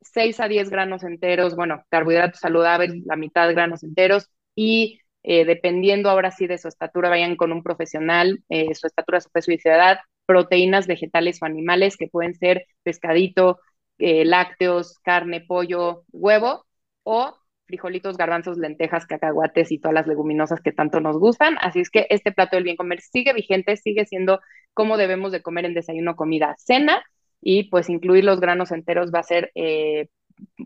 seis 0.00 0.40
a 0.40 0.48
diez 0.48 0.70
granos 0.70 1.04
enteros, 1.04 1.56
bueno, 1.56 1.84
carbohidratos 1.90 2.40
saludables, 2.40 2.92
la 3.06 3.16
mitad 3.16 3.50
granos 3.52 3.82
enteros 3.82 4.30
y 4.54 5.00
eh, 5.22 5.44
dependiendo 5.44 6.08
ahora 6.10 6.30
sí 6.30 6.46
de 6.46 6.58
su 6.58 6.68
estatura, 6.68 7.08
vayan 7.10 7.36
con 7.36 7.52
un 7.52 7.62
profesional, 7.62 8.42
eh, 8.48 8.74
su 8.74 8.86
estatura, 8.86 9.20
su 9.20 9.30
peso 9.30 9.50
y 9.52 9.58
su 9.58 9.68
edad, 9.68 9.98
proteínas 10.26 10.86
vegetales 10.86 11.38
o 11.42 11.46
animales 11.46 11.96
que 11.96 12.08
pueden 12.08 12.34
ser 12.34 12.66
pescadito, 12.82 13.58
eh, 13.98 14.24
lácteos, 14.24 14.98
carne, 15.00 15.40
pollo, 15.40 16.04
huevo 16.12 16.66
o 17.02 17.36
frijolitos, 17.66 18.16
garbanzos, 18.16 18.58
lentejas, 18.58 19.06
cacahuates 19.06 19.72
y 19.72 19.78
todas 19.78 19.94
las 19.94 20.06
leguminosas 20.06 20.60
que 20.60 20.72
tanto 20.72 21.00
nos 21.00 21.18
gustan. 21.18 21.56
Así 21.60 21.80
es 21.80 21.90
que 21.90 22.06
este 22.10 22.32
plato 22.32 22.56
del 22.56 22.64
bien 22.64 22.76
comer 22.76 23.00
sigue 23.00 23.32
vigente, 23.32 23.76
sigue 23.76 24.06
siendo 24.06 24.40
como 24.74 24.96
debemos 24.96 25.32
de 25.32 25.42
comer 25.42 25.64
en 25.64 25.74
desayuno, 25.74 26.16
comida, 26.16 26.54
cena 26.58 27.02
y 27.40 27.64
pues 27.70 27.88
incluir 27.90 28.24
los 28.24 28.40
granos 28.40 28.72
enteros 28.72 29.10
va 29.14 29.20
a 29.20 29.24
ser 29.24 29.50
eh, 29.54 30.08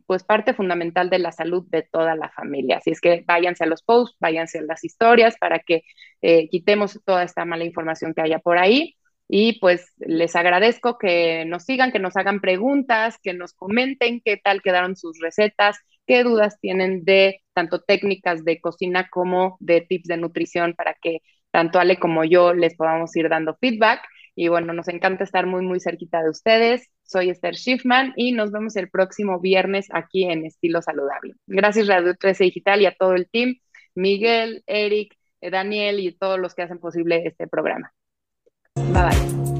pues 0.06 0.24
parte 0.24 0.54
fundamental 0.54 1.10
de 1.10 1.18
la 1.18 1.32
salud 1.32 1.64
de 1.68 1.82
toda 1.82 2.16
la 2.16 2.30
familia. 2.30 2.78
Así 2.78 2.90
es 2.90 3.00
que 3.00 3.24
váyanse 3.26 3.64
a 3.64 3.66
los 3.66 3.82
posts, 3.82 4.16
váyanse 4.20 4.58
a 4.58 4.62
las 4.62 4.84
historias 4.84 5.36
para 5.38 5.60
que 5.60 5.82
eh, 6.22 6.48
quitemos 6.48 7.00
toda 7.04 7.22
esta 7.22 7.44
mala 7.44 7.64
información 7.64 8.14
que 8.14 8.22
haya 8.22 8.38
por 8.38 8.58
ahí. 8.58 8.96
Y 9.32 9.60
pues 9.60 9.92
les 9.98 10.34
agradezco 10.34 10.98
que 10.98 11.44
nos 11.44 11.64
sigan, 11.64 11.92
que 11.92 12.00
nos 12.00 12.16
hagan 12.16 12.40
preguntas, 12.40 13.16
que 13.22 13.32
nos 13.32 13.52
comenten 13.52 14.20
qué 14.24 14.36
tal 14.36 14.60
quedaron 14.60 14.96
sus 14.96 15.20
recetas, 15.20 15.78
qué 16.10 16.24
dudas 16.24 16.58
tienen 16.60 17.04
de 17.04 17.40
tanto 17.52 17.82
técnicas 17.82 18.44
de 18.44 18.60
cocina 18.60 19.06
como 19.08 19.56
de 19.60 19.80
tips 19.80 20.08
de 20.08 20.16
nutrición 20.16 20.74
para 20.74 20.96
que 21.00 21.18
tanto 21.52 21.78
Ale 21.78 22.00
como 22.00 22.24
yo 22.24 22.52
les 22.52 22.74
podamos 22.74 23.14
ir 23.14 23.28
dando 23.28 23.56
feedback. 23.60 24.00
Y 24.34 24.48
bueno, 24.48 24.72
nos 24.72 24.88
encanta 24.88 25.22
estar 25.22 25.46
muy, 25.46 25.62
muy 25.64 25.78
cerquita 25.78 26.20
de 26.20 26.30
ustedes. 26.30 26.88
Soy 27.04 27.30
Esther 27.30 27.54
Schiffman 27.54 28.12
y 28.16 28.32
nos 28.32 28.50
vemos 28.50 28.74
el 28.74 28.90
próximo 28.90 29.38
viernes 29.38 29.86
aquí 29.92 30.24
en 30.24 30.44
Estilo 30.44 30.82
Saludable. 30.82 31.34
Gracias 31.46 31.86
Radio 31.86 32.16
13 32.16 32.42
Digital 32.42 32.80
y 32.80 32.86
a 32.86 32.96
todo 32.96 33.14
el 33.14 33.28
team, 33.30 33.58
Miguel, 33.94 34.64
Eric, 34.66 35.14
Daniel 35.40 36.00
y 36.00 36.10
todos 36.10 36.40
los 36.40 36.56
que 36.56 36.62
hacen 36.62 36.80
posible 36.80 37.22
este 37.24 37.46
programa. 37.46 37.92
Bye 38.74 38.92
bye. 38.92 39.59